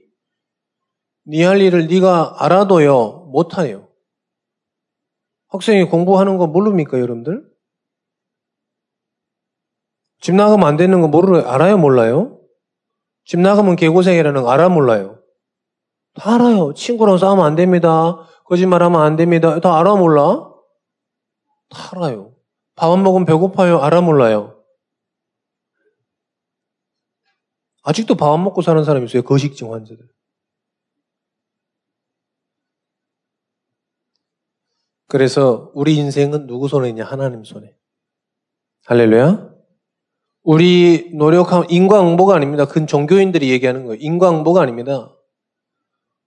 네 1.24 1.44
할 1.44 1.60
일을 1.60 1.86
네가 1.86 2.34
알아도요 2.44 3.28
못하네요. 3.32 3.88
학생이 5.50 5.84
공부하는 5.84 6.36
거 6.36 6.48
모릅니까, 6.48 6.98
여러분들? 6.98 7.44
집 10.20 10.34
나가면 10.34 10.66
안 10.66 10.76
되는 10.76 11.00
거 11.00 11.06
모르 11.06 11.38
알아요, 11.38 11.78
몰라요? 11.78 12.40
집 13.24 13.38
나가면 13.38 13.76
개고생이라는 13.76 14.42
거 14.42 14.50
알아, 14.50 14.68
몰라요? 14.68 15.20
다 16.14 16.34
알아요. 16.34 16.74
친구랑 16.74 17.18
싸우면 17.18 17.46
안 17.46 17.54
됩니다. 17.54 18.16
거짓말하면 18.46 19.00
안 19.00 19.14
됩니다. 19.14 19.60
다 19.60 19.78
알아, 19.78 19.94
몰라? 19.94 20.50
다 21.70 21.90
알아요. 21.92 22.34
밥 22.78 22.92
안 22.92 23.02
먹으면 23.02 23.26
배고파요? 23.26 23.80
알아 23.80 24.00
몰라요? 24.00 24.62
아직도 27.82 28.14
밥 28.16 28.32
안 28.32 28.44
먹고 28.44 28.62
사는 28.62 28.82
사람이 28.84 29.06
있어요. 29.06 29.22
거식증 29.22 29.72
환자들. 29.72 30.08
그래서 35.06 35.70
우리 35.74 35.96
인생은 35.96 36.46
누구 36.46 36.68
손에 36.68 36.90
있냐? 36.90 37.04
하나님 37.04 37.42
손에. 37.44 37.74
할렐루야. 38.86 39.48
우리 40.42 41.10
노력하면 41.14 41.68
인과응보가 41.70 42.34
아닙니다. 42.36 42.66
그 42.66 42.84
종교인들이 42.84 43.50
얘기하는 43.50 43.84
거예요. 43.86 43.98
인과응보가 44.00 44.60
아닙니다. 44.62 45.14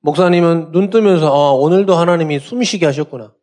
목사님은 0.02 0.72
눈 0.72 0.90
뜨면서 0.90 1.28
아, 1.28 1.54
오늘도 1.54 1.94
하나님이 1.96 2.40
숨쉬게 2.40 2.88
하셨구나. 2.88 3.36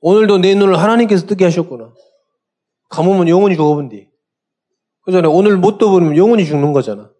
오늘도 0.00 0.38
내 0.38 0.54
눈을 0.54 0.78
하나님께서 0.78 1.26
뜨게 1.26 1.44
하셨구나. 1.44 1.92
감으면 2.88 3.28
영원히 3.28 3.56
죽어본디. 3.56 4.08
그잖아요. 5.02 5.32
오늘 5.32 5.56
못 5.56 5.78
떠버리면 5.78 6.16
영원히 6.16 6.44
죽는 6.44 6.72
거잖아. 6.72 7.12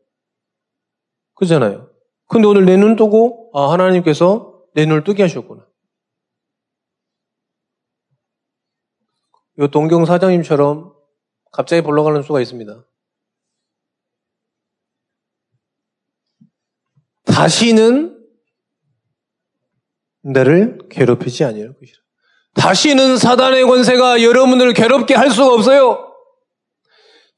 그잖아요. 1.34 1.90
근데 2.26 2.46
오늘 2.46 2.64
내 2.66 2.76
눈 2.76 2.96
뜨고, 2.96 3.50
아, 3.54 3.72
하나님께서 3.72 4.62
내 4.74 4.84
눈을 4.86 5.04
뜨게 5.04 5.22
하셨구나. 5.22 5.66
요 9.60 9.68
동경 9.68 10.04
사장님처럼 10.04 10.94
갑자기 11.50 11.82
불러 11.82 12.04
가는 12.04 12.22
수가 12.22 12.40
있습니다. 12.40 12.84
다시는 17.24 18.16
나를 20.22 20.78
괴롭히지 20.90 21.44
아니할 21.44 21.74
것이라. 21.74 21.98
다시는 22.58 23.16
사단의 23.16 23.64
권세가 23.64 24.22
여러분들을 24.22 24.72
괴롭게 24.74 25.14
할 25.14 25.30
수가 25.30 25.54
없어요. 25.54 26.12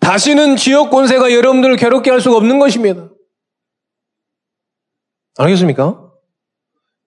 다시는 0.01 0.57
지역 0.57 0.91
권세가 0.91 1.33
여러분들을 1.33 1.77
괴롭게 1.77 2.11
할 2.11 2.21
수가 2.21 2.39
없는 2.39 2.59
것입니다. 2.59 3.11
알겠습니까? 5.39 6.11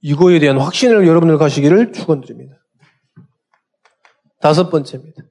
이거에 0.02 0.39
대한 0.39 0.60
확신을 0.60 1.08
여러분들 1.08 1.38
가시기를 1.38 1.91
축원드립니다. 1.91 2.56
다섯 4.39 4.69
번째입니다. 4.69 5.23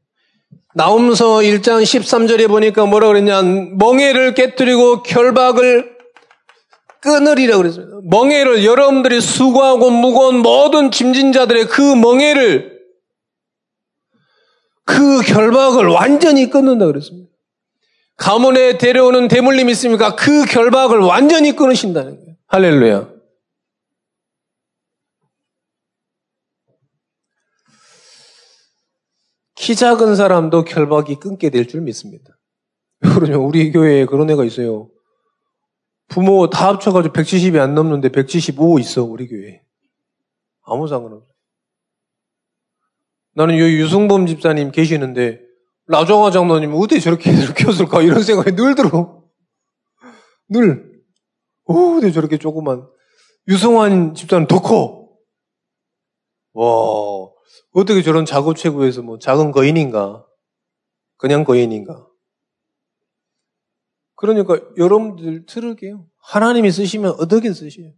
나움서 0.75 1.37
1장 1.37 1.83
13절에 1.83 2.49
보니까 2.49 2.87
뭐라 2.87 3.09
그랬냐? 3.09 3.43
멍해를 3.43 4.35
깨뜨리고 4.35 5.03
결박을 5.03 5.93
끊으리라 7.01 7.59
그랬습니다. 7.59 7.99
멍해를 8.05 8.65
여러분들이 8.65 9.21
수고하고 9.21 9.91
무거운 9.91 10.39
모든 10.39 10.91
짐진자들의 10.91 11.67
그 11.67 11.95
멍해를 11.95 12.72
그 14.85 15.23
결박을 15.23 15.87
완전히 15.89 16.51
끊는다 16.51 16.87
그랬습니다. 16.87 17.31
가문에 18.17 18.79
데려오는 18.79 19.29
대물림 19.29 19.69
있습니까? 19.71 20.15
그 20.15 20.45
결박을 20.45 20.99
완전히 21.01 21.57
끊으신다는 21.57 22.17
거예요. 22.17 22.37
할렐루야. 22.49 23.09
키 29.55 29.77
작은 29.77 30.17
사람도 30.17 30.65
결박이 30.65 31.17
끊게 31.17 31.51
될 31.51 31.67
줄 31.67 31.83
믿습니다. 31.83 32.37
그러냐, 33.01 33.37
우리 33.39 33.71
교회에 33.73 34.07
그런 34.07 34.31
애가 34.31 34.45
있어요. 34.45 34.89
부모 36.09 36.51
다 36.51 36.69
합쳐가지고 36.69 37.13
170이 37.13 37.59
안 37.61 37.75
넘는데 37.75 38.11
175 38.11 38.79
있어, 38.81 39.05
우리 39.05 39.29
교회에. 39.29 39.63
아무 40.65 40.87
상관없어. 40.89 41.32
나는 43.35 43.59
여기 43.59 43.77
유승범 43.77 44.27
집사님 44.27 44.71
계시는데 44.71 45.41
라정화 45.87 46.31
장로님 46.31 46.75
어떻게 46.75 47.01
저렇게 47.01 47.31
이렇게 47.33 47.69
었을까 47.69 48.03
이런 48.03 48.23
생각이 48.23 48.53
늘 48.53 48.75
들어. 48.75 49.23
늘. 50.49 50.93
어, 51.65 51.75
어떻게 51.75 52.13
저렇게 52.13 52.39
조그만. 52.39 52.87
유승환 53.49 54.15
집사님 54.15 54.47
더 54.47 54.61
커. 54.61 55.03
와, 56.55 57.31
어떻게 57.73 58.03
저런 58.03 58.27
작업 58.27 58.57
체구에서 58.57 59.03
뭐 59.03 59.19
작은 59.19 59.53
거인인가? 59.53 60.27
그냥 61.17 61.45
거인인가? 61.45 62.07
그러니까 64.17 64.61
여러분들 64.77 65.47
들으게요. 65.47 66.07
하나님이 66.19 66.71
쓰시면 66.71 67.13
어떻게 67.19 67.53
쓰셔요? 67.53 67.93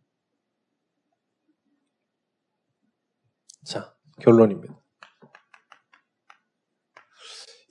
자, 3.64 3.94
결론입니다. 4.20 4.73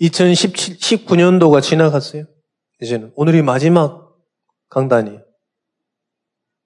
2019년도가 0.03 1.61
지나갔어요. 1.61 2.25
이제는 2.81 3.13
오늘이 3.15 3.41
마지막 3.41 4.17
강단이에요. 4.69 5.23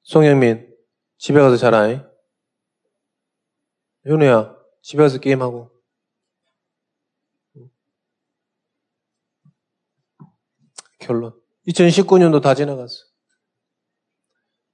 송영민, 0.03 0.75
집에 1.17 1.39
가서 1.39 1.57
자라. 1.57 2.09
현우야, 4.05 4.55
집에 4.81 5.03
가서 5.03 5.19
게임하고. 5.19 5.71
결론. 10.99 11.39
2019년도 11.67 12.41
다 12.41 12.55
지나갔어. 12.55 12.95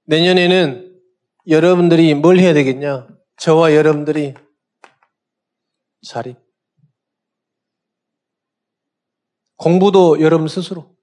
내년에는 0.05 1.01
여러분들이 1.47 2.13
뭘 2.13 2.39
해야 2.39 2.53
되겠냐? 2.53 3.07
저와 3.37 3.73
여러분들이 3.75 4.35
자립. 6.05 6.42
공부도 9.57 10.21
여러분 10.21 10.47
스스로. 10.47 10.95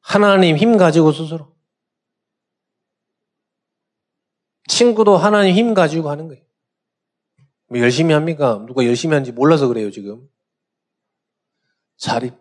하나님 0.00 0.56
힘 0.56 0.76
가지고 0.76 1.12
스스로. 1.12 1.54
친구도 4.68 5.16
하나님 5.16 5.54
힘 5.54 5.74
가지고 5.74 6.10
하는 6.10 6.28
거예요. 6.28 6.42
뭐 7.68 7.78
열심히 7.80 8.12
합니까? 8.14 8.64
누가 8.66 8.84
열심히 8.84 9.14
하는지 9.14 9.32
몰라서 9.32 9.68
그래요, 9.68 9.90
지금. 9.90 10.28
자립. 11.96 12.34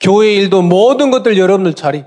교회 0.00 0.34
일도 0.34 0.62
모든 0.62 1.10
것들 1.10 1.36
여러분들 1.38 1.74
자립. 1.74 2.06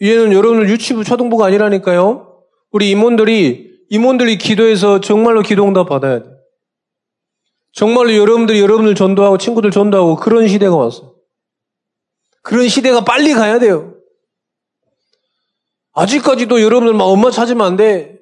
이제는 0.00 0.32
여러분들 0.32 0.68
유치부 0.70 1.04
초등부가 1.04 1.46
아니라니까요. 1.46 2.44
우리 2.70 2.90
임원들이 2.90 3.86
임원들이 3.90 4.38
기도해서 4.38 5.00
정말로 5.00 5.42
기도 5.42 5.64
응답 5.66 5.88
받아야 5.88 6.22
돼. 6.22 6.37
정말로 7.78 8.16
여러분들이 8.16 8.58
여러분들 8.58 8.96
전도하고 8.96 9.38
친구들 9.38 9.70
전도하고 9.70 10.16
그런 10.16 10.48
시대가 10.48 10.74
왔어. 10.74 11.14
그런 12.42 12.68
시대가 12.68 13.04
빨리 13.04 13.32
가야 13.34 13.60
돼요. 13.60 13.94
아직까지도 15.92 16.60
여러분들 16.60 16.94
막 16.94 17.04
엄마 17.04 17.30
찾으면 17.30 17.64
안 17.64 17.76
돼. 17.76 18.18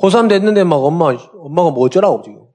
고3 0.00 0.28
됐는데 0.28 0.64
막 0.64 0.78
엄마, 0.78 1.10
엄마가 1.14 1.70
뭐 1.70 1.84
어쩌라고 1.84 2.22
지금. 2.22 2.48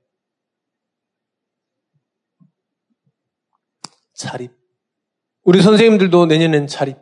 자립. 4.16 4.52
우리 5.44 5.62
선생님들도 5.62 6.26
내년엔 6.26 6.68
자립. 6.68 6.98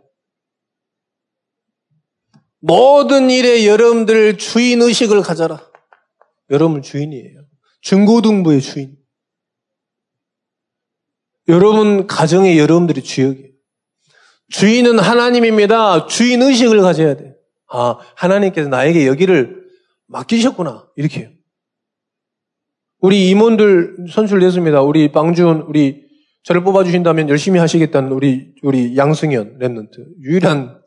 모든 2.59 3.31
일에 3.31 3.65
여러분들 3.65 4.37
주인 4.37 4.83
의식을 4.83 5.23
가져라. 5.23 5.67
여러분 6.51 6.83
주인이에요. 6.83 7.52
중고등부의 7.83 8.61
주인. 8.61 8.97
여러분 11.49 12.07
가정의 12.07 12.57
여러분들이 12.57 13.03
주역이에요. 13.03 13.49
주인은 14.49 14.99
하나님입니다. 14.99 16.07
주인 16.07 16.41
의식을 16.41 16.81
가져야 16.81 17.15
돼. 17.15 17.35
아, 17.69 17.97
하나님께서 18.15 18.69
나에게 18.69 19.07
여기를 19.07 19.63
맡기셨구나. 20.07 20.87
이렇게 20.95 21.25
요 21.25 21.29
우리 22.99 23.29
임원들 23.29 24.07
선출 24.11 24.39
됐습니다. 24.39 24.81
우리 24.81 25.11
빵준, 25.11 25.65
우리 25.67 26.03
저를 26.43 26.63
뽑아주신다면 26.63 27.27
열심히 27.27 27.59
하시겠다는 27.59 28.11
우리, 28.11 28.53
우리 28.61 28.95
양승현 28.95 29.59
랩런트. 29.59 30.21
유일한 30.21 30.82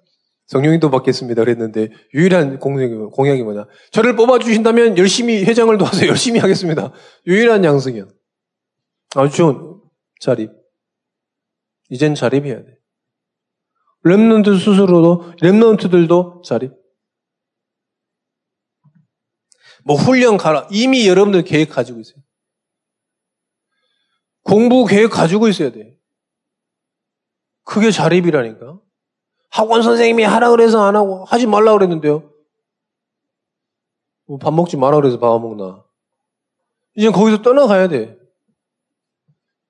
성령님도 0.47 0.91
받겠습니다. 0.91 1.43
그랬는데 1.43 1.89
유일한 2.15 2.59
공약이, 2.59 2.95
공약이 3.13 3.43
뭐냐. 3.43 3.67
저를 3.91 4.15
뽑아주신다면 4.17 4.97
열심히 4.97 5.45
회장을 5.45 5.77
도와서 5.77 6.07
열심히 6.09 6.39
하겠습니다. 6.39 6.93
유일한 7.27 7.65
양승현. 7.65 8.11
아주 9.17 9.37
좋은 9.37 9.81
자립. 10.21 10.51
이젠 11.91 12.15
자립해야 12.15 12.65
돼. 12.65 12.79
랩런트 14.05 14.59
스스로도, 14.59 15.35
랩런트들도 15.43 16.45
자립. 16.45 16.73
뭐 19.85 19.97
훈련 19.97 20.37
가라. 20.37 20.69
이미 20.71 21.09
여러분들 21.09 21.43
계획 21.43 21.71
가지고 21.71 22.01
있어요. 22.01 22.17
공부 24.43 24.85
계획 24.85 25.11
가지고 25.11 25.49
있어야 25.49 25.73
돼. 25.73 25.97
그게 27.65 27.91
자립이라니까. 27.91 28.81
학원 29.51 29.83
선생님이 29.83 30.25
하라 30.25 30.51
그래서 30.51 30.83
안 30.83 30.97
하고 30.97 31.25
하지 31.25 31.47
말라 31.47 31.73
그랬는데요. 31.73 32.31
뭐밥 34.27 34.55
먹지 34.55 34.77
마라 34.77 34.97
그래서 34.97 35.19
밥 35.19 35.39
먹나. 35.41 35.85
이제 36.97 37.11
거기서 37.11 37.43
떠나가야 37.43 37.89
돼. 37.89 38.17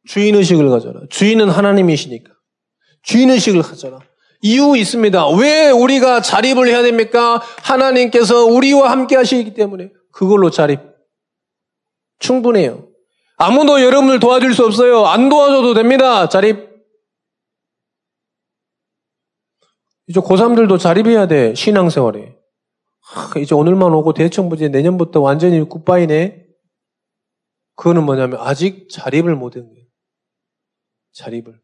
주인의식을 0.07 0.69
가져라. 0.71 1.01
주인은 1.11 1.51
하나님이시니까. 1.51 2.33
주인의식을 3.03 3.63
가져라. 3.63 3.99
이유 4.43 4.77
있습니다. 4.77 5.29
왜 5.31 5.71
우리가 5.71 6.21
자립을 6.21 6.69
해야 6.69 6.83
됩니까? 6.83 7.43
하나님께서 7.63 8.45
우리와 8.45 8.91
함께 8.91 9.17
하시기 9.17 9.55
때문에. 9.55 9.91
그걸로 10.13 10.51
자립. 10.51 10.81
충분해요. 12.19 12.89
아무도 13.37 13.83
여러분을 13.83 14.21
도와줄 14.21 14.55
수 14.55 14.65
없어요. 14.65 15.07
안 15.07 15.29
도와줘도 15.29 15.75
됩니다. 15.75 16.29
자립. 16.29 16.76
이제 20.07 20.21
고3들도 20.21 20.79
자립해야 20.79 21.27
돼. 21.27 21.55
신앙생활에. 21.55 22.37
하, 23.01 23.39
이제 23.39 23.55
오늘만 23.55 23.93
오고 23.93 24.15
대청부지 24.15 24.71
내년부터 24.71 25.21
완전히 25.21 25.61
굿바이네. 25.69 26.47
그거는 27.77 28.05
뭐냐면 28.05 28.41
아직 28.41 28.89
자립을 28.89 29.37
못한 29.37 29.69
거예요. 29.69 29.87
자립을. 31.13 31.61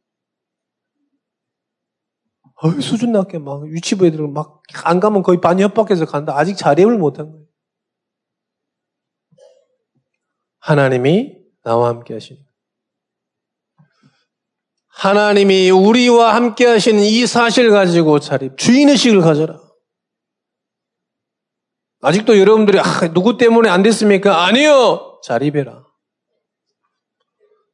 어이, 2.62 2.80
수준 2.80 3.12
낮게 3.12 3.38
막 3.38 3.66
유치부 3.66 4.06
애들은 4.06 4.32
막안 4.32 5.00
가면 5.00 5.22
거의 5.22 5.40
반 5.40 5.58
협박해서 5.58 6.06
간다. 6.06 6.36
아직 6.36 6.56
자립을 6.56 6.96
못한 6.98 7.30
거예요. 7.30 7.46
하나님이 10.60 11.38
나와 11.64 11.88
함께 11.88 12.14
하시니. 12.14 12.38
하나님이 14.92 15.70
우리와 15.70 16.34
함께 16.34 16.66
하시는 16.66 17.02
이 17.02 17.26
사실 17.26 17.70
가지고 17.70 18.20
자립, 18.20 18.56
주인의식을 18.58 19.20
가져라. 19.20 19.58
아직도 22.02 22.38
여러분들이, 22.38 22.78
아, 22.78 23.12
누구 23.12 23.36
때문에 23.36 23.70
안 23.70 23.82
됐습니까? 23.82 24.44
아니요! 24.44 25.20
자립해라. 25.24 25.84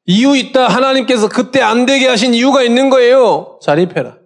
이유 0.04 0.36
있다. 0.36 0.68
하나님께서 0.68 1.28
그때 1.28 1.60
안 1.60 1.86
되게 1.86 2.06
하신 2.06 2.34
이유가 2.34 2.62
있는 2.62 2.88
거예요. 2.88 3.58
자립해라. 3.62 4.18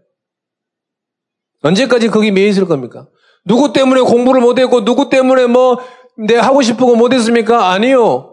언제까지 1.63 2.09
거기 2.09 2.31
매여 2.31 2.47
있을 2.49 2.67
겁니까? 2.67 3.09
누구 3.45 3.73
때문에 3.73 4.01
공부를 4.03 4.41
못했고, 4.41 4.85
누구 4.85 5.09
때문에 5.09 5.47
뭐, 5.47 5.79
내 6.19 6.37
하고 6.37 6.63
싶은 6.63 6.87
거 6.87 6.95
못했습니까? 6.95 7.71
아니요. 7.71 8.32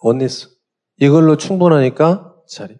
원리스. 0.00 0.48
이걸로 0.98 1.36
충분하니까 1.36 2.34
자리. 2.48 2.76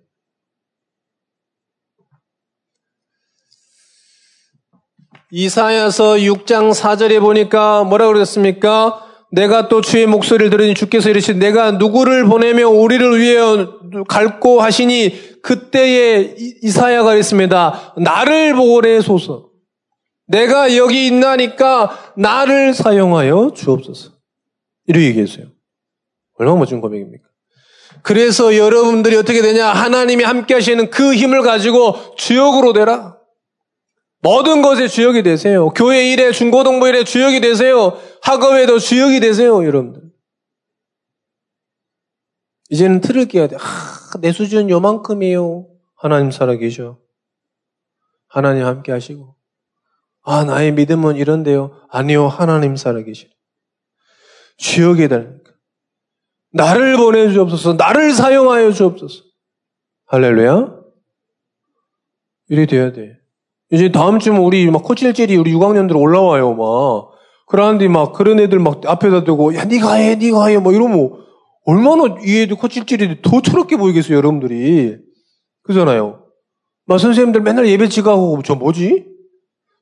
이사야서 5.31 6.15
6장 6.15 6.73
4절에 6.73 7.21
보니까 7.21 7.85
뭐라 7.85 8.07
그랬습니까? 8.07 9.05
내가 9.31 9.69
또 9.69 9.83
주의 9.83 10.07
목소리를 10.07 10.49
들으니 10.49 10.75
주께서 10.75 11.11
이르시되 11.11 11.39
내가 11.39 11.73
누구를 11.73 12.25
보내며 12.25 12.69
우리를 12.69 13.21
위해 13.21 13.37
갈고 14.09 14.63
하시니 14.63 15.43
그때에 15.43 16.35
이사야가 16.63 17.15
있습니다. 17.15 17.95
나를 17.99 18.55
보내소서. 18.55 19.51
내가 20.27 20.77
여기 20.77 21.07
있나니까 21.07 22.15
나를 22.17 22.73
사용하여 22.73 23.53
주옵소서. 23.55 24.13
이렇게 24.87 25.07
얘기했어요. 25.09 25.58
얼마나 26.39 26.59
멋진 26.59 26.81
고백입니까? 26.81 27.29
그래서 28.03 28.57
여러분들이 28.57 29.17
어떻게 29.17 29.43
되냐? 29.43 29.69
하나님이 29.69 30.25
함께 30.25 30.55
하시는 30.55 30.89
그 30.91 31.15
힘을 31.15 31.43
가지고 31.43 32.15
주역으로 32.17 32.73
되라. 32.73 33.19
모든 34.21 34.63
것에 34.63 34.89
주역이 34.89 35.23
되세요. 35.23 35.69
교회 35.71 36.13
일에, 36.13 36.33
중고등부 36.33 36.89
일에 36.89 37.05
주역이 37.05 37.41
되세요. 37.41 37.99
학업에도 38.23 38.79
주역이 38.79 39.21
되세요, 39.21 39.65
여러분들. 39.65 40.03
이제는 42.71 43.01
틀을 43.01 43.27
깨야 43.27 43.49
돼. 43.49 43.57
아, 43.57 44.19
내 44.21 44.33
수준은 44.33 44.71
요만큼이에요. 44.71 45.67
하나님 45.95 46.31
살아계셔. 46.31 46.99
하나님 48.29 48.65
함께 48.65 48.93
하시고. 48.93 49.37
아, 50.23 50.45
나의 50.45 50.73
믿음은 50.73 51.17
이런데요. 51.17 51.81
아니요, 51.89 52.29
하나님 52.29 52.77
살아계시. 52.77 53.31
주역이 54.59 55.09
될 55.09 55.38
나를 56.53 56.97
보내주옵소서. 56.97 57.75
나를 57.75 58.13
사용하여 58.13 58.73
주옵소서. 58.73 59.23
할렐루야. 60.07 60.75
이래 62.49 62.67
돼야 62.67 62.93
돼. 62.93 63.19
이제 63.71 63.93
다음 63.93 64.19
주면 64.19 64.41
우리 64.41 64.71
막 64.71 64.83
코찔찔이 64.83 65.37
우리 65.37 65.53
6학년들 65.53 65.95
올라와요, 65.97 66.55
막. 66.55 67.11
그러는데 67.47 67.89
막 67.89 68.13
그런 68.13 68.41
애들 68.41 68.59
막 68.59 68.81
앞에다 68.85 69.25
두고, 69.25 69.55
야, 69.55 69.65
니가 69.65 69.95
해, 69.95 70.17
니가 70.17 70.47
해, 70.47 70.59
막 70.59 70.75
이러면 70.75 71.13
얼마나 71.67 72.17
이 72.25 72.41
애들 72.41 72.57
코찔찔이 72.57 73.21
더 73.23 73.43
철없게 73.43 73.77
보이겠어요, 73.77 74.17
여러분들이. 74.17 74.97
그잖아요. 75.63 76.25
막 76.87 76.99
선생님들 76.99 77.43
맨날 77.43 77.69
예배 77.69 77.89
지가고 77.89 78.41
저 78.43 78.55
뭐지? 78.55 79.07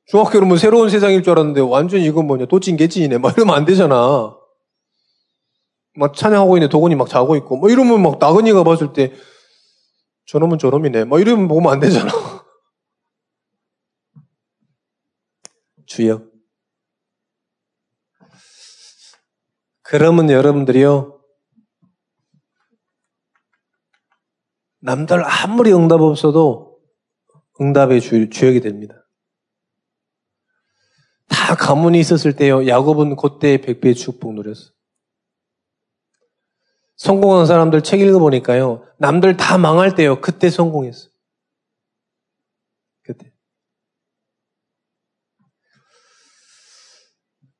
중학교는 0.07 0.47
뭐 0.47 0.57
새로운 0.57 0.89
세상일 0.89 1.23
줄 1.23 1.31
알았는데 1.31 1.61
완전 1.61 2.01
이건 2.01 2.27
뭐냐 2.27 2.45
또 2.45 2.59
찐개찐이네 2.59 3.17
막 3.17 3.35
이러면 3.37 3.55
안 3.55 3.65
되잖아. 3.65 4.36
막 5.97 6.15
찬양하고 6.15 6.57
있는데 6.57 6.71
도건이 6.71 6.93
막 6.95 7.09
자고 7.09 7.35
있고 7.37 7.57
뭐 7.57 7.69
이러면 7.69 8.03
막 8.03 8.19
나근이가 8.19 8.63
봤을 8.63 8.93
때 8.93 9.13
저놈은 10.27 10.59
저놈이네 10.59 11.05
막 11.05 11.19
이러면 11.19 11.47
보면 11.47 11.73
안 11.73 11.79
되잖아. 11.79 12.11
주여. 15.87 16.23
그러면 19.81 20.29
여러분들이요 20.29 21.19
남들 24.81 25.23
아무리 25.25 25.73
응답 25.73 26.01
없어도 26.01 26.79
응답의 27.59 28.01
주, 28.01 28.29
주역이 28.29 28.61
됩니다. 28.61 28.93
다 31.27 31.55
가문이 31.55 31.99
있었을 31.99 32.35
때요, 32.35 32.67
야곱은 32.67 33.15
그때 33.15 33.59
백배의 33.59 33.95
축복 33.95 34.35
누렸어. 34.35 34.76
성공한 36.97 37.45
사람들 37.45 37.83
책 37.83 38.01
읽어보니까요, 38.01 38.83
남들 38.97 39.37
다 39.37 39.57
망할 39.57 39.95
때요, 39.95 40.19
그때 40.19 40.49
성공했어. 40.49 41.09
그때. 43.03 43.31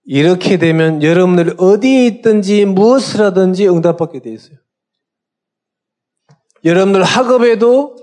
이렇게 0.03 0.57
되면 0.57 1.03
여러분들 1.03 1.55
어디에 1.59 2.07
있든지 2.07 2.65
무엇을 2.65 3.21
하든지 3.21 3.67
응답받게 3.67 4.21
돼 4.21 4.31
있어요. 4.31 4.57
여러분들 6.63 7.03
학업에도 7.03 7.95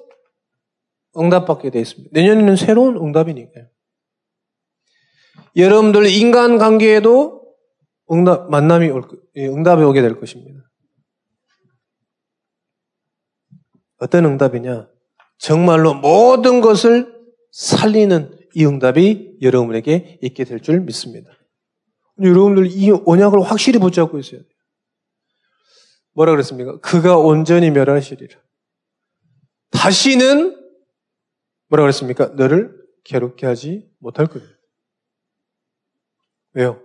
응답받게 1.17 1.71
되어 1.71 1.83
있습니다. 1.83 2.11
내년에는 2.13 2.57
새로운 2.57 2.97
응답이니까요. 2.97 3.67
여러분들 5.57 6.07
인간 6.07 6.59
관계에도 6.59 7.55
응답, 8.11 8.51
만남이 8.51 8.89
올, 8.91 9.03
예, 9.37 9.47
응답이 9.47 9.83
오게 9.83 10.01
될 10.01 10.19
것입니다. 10.19 10.69
어떤 14.05 14.27
응답이냐? 14.27 14.87
정말로 15.39 15.95
모든 15.95 16.61
것을 16.61 17.13
살리는 17.53 18.39
이 18.55 18.67
응답이 18.67 19.39
여러분에게 19.41 20.19
있게 20.21 20.45
될 20.45 20.61
줄 20.61 20.81
믿습니다. 20.81 21.31
여러분들 22.23 22.67
이 22.67 22.91
언약을 22.91 23.41
확실히 23.41 23.79
붙잡고 23.81 24.19
있어야 24.19 24.41
돼요. 24.41 24.51
뭐라 26.13 26.33
그랬습니까? 26.33 26.79
그가 26.81 27.17
온전히 27.17 27.71
멸하시리라. 27.71 28.39
다시는 29.71 30.55
뭐라 31.69 31.85
그랬습니까? 31.85 32.27
너를 32.37 32.77
괴롭게 33.05 33.47
하지 33.47 33.91
못할 33.99 34.27
거예요. 34.27 34.47
왜요? 36.53 36.81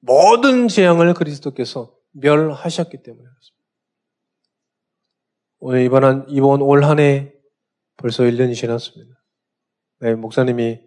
모든 0.00 0.66
재앙을 0.68 1.14
그리스도께서 1.14 1.96
멸하셨기 2.12 3.02
때문에 3.02 3.22
그렇습니다. 3.22 3.55
오늘 5.58 5.82
이번 5.82 6.04
한, 6.04 6.26
이번 6.28 6.60
올 6.62 6.84
한 6.84 6.98
해 7.00 7.32
벌써 7.96 8.24
1년이 8.24 8.54
지났습니다. 8.54 9.22
네, 10.00 10.14
목사님이 10.14 10.82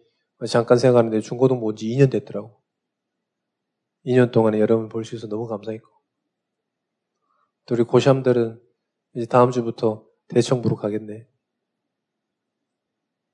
잠깐 0.48 0.78
생각하는데 0.78 1.22
중고등 1.22 1.60
본지 1.60 1.88
2년 1.88 2.12
됐더라고. 2.12 2.62
2년 4.06 4.32
동안에 4.32 4.60
여러분 4.60 4.88
볼 4.90 5.04
수 5.04 5.16
있어서 5.16 5.28
너무 5.28 5.48
감사했고. 5.48 5.90
또 7.66 7.76
우리 7.76 7.84
고샴들은 7.84 8.62
이제 9.16 9.26
다음 9.26 9.52
주부터 9.52 10.06
대청부로 10.28 10.76
가겠네. 10.76 11.28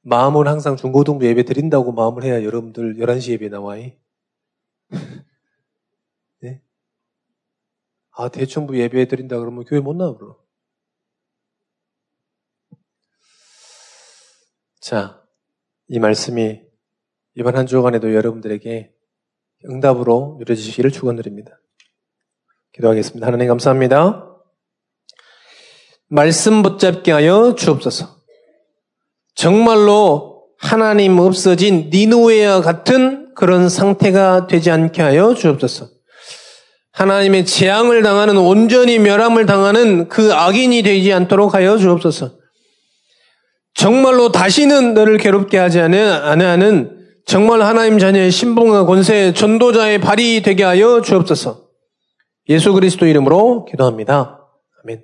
마음은 0.03 0.47
항상 0.47 0.77
중고등부 0.77 1.25
예배 1.25 1.43
드린다고 1.43 1.91
마음을 1.91 2.23
해야 2.23 2.43
여러분들 2.43 2.95
11시 2.97 3.31
예배 3.33 3.49
나와이. 3.49 3.97
네? 6.41 6.61
아, 8.11 8.29
대청부 8.29 8.77
예배 8.79 9.07
드린다 9.07 9.39
그러면 9.39 9.65
교회 9.65 9.79
못 9.79 9.95
나와, 9.95 10.15
그러 10.17 10.37
자, 14.85 15.19
이 15.87 15.97
말씀이 15.97 16.61
이번 17.33 17.57
한 17.57 17.65
주간에도 17.65 18.13
여러분들에게 18.13 18.91
응답으로 19.67 20.35
누려지시기를 20.37 20.91
축원드립니다. 20.91 21.59
기도하겠습니다. 22.71 23.25
하나님 23.25 23.47
감사합니다. 23.47 24.29
말씀 26.07 26.61
붙잡게 26.61 27.11
하여 27.11 27.55
주옵소서. 27.57 28.15
정말로 29.33 30.49
하나님 30.59 31.17
없어진 31.17 31.89
니누웨와 31.91 32.61
같은 32.61 33.33
그런 33.33 33.69
상태가 33.69 34.45
되지 34.45 34.69
않게 34.69 35.01
하여 35.01 35.33
주옵소서. 35.33 35.89
하나님의 36.91 37.47
재앙을 37.47 38.03
당하는 38.03 38.37
온전히 38.37 38.99
멸함을 38.99 39.47
당하는 39.47 40.09
그 40.09 40.31
악인이 40.31 40.83
되지 40.83 41.11
않도록 41.11 41.55
하여 41.55 41.75
주옵소서. 41.79 42.44
정말로 43.75 44.31
다시는 44.31 44.93
너를 44.93 45.17
괴롭게 45.17 45.57
하지 45.57 45.79
않는 45.81 46.95
정말 47.25 47.61
하나님 47.61 47.99
자녀의 47.99 48.31
신봉과 48.31 48.85
권세 48.85 49.33
전도자의 49.33 49.99
발이 49.99 50.41
되게 50.41 50.63
하여 50.63 51.01
주옵소서. 51.01 51.65
예수 52.49 52.73
그리스도 52.73 53.05
이름으로 53.05 53.65
기도합니다. 53.65 54.39
아멘. 54.83 55.03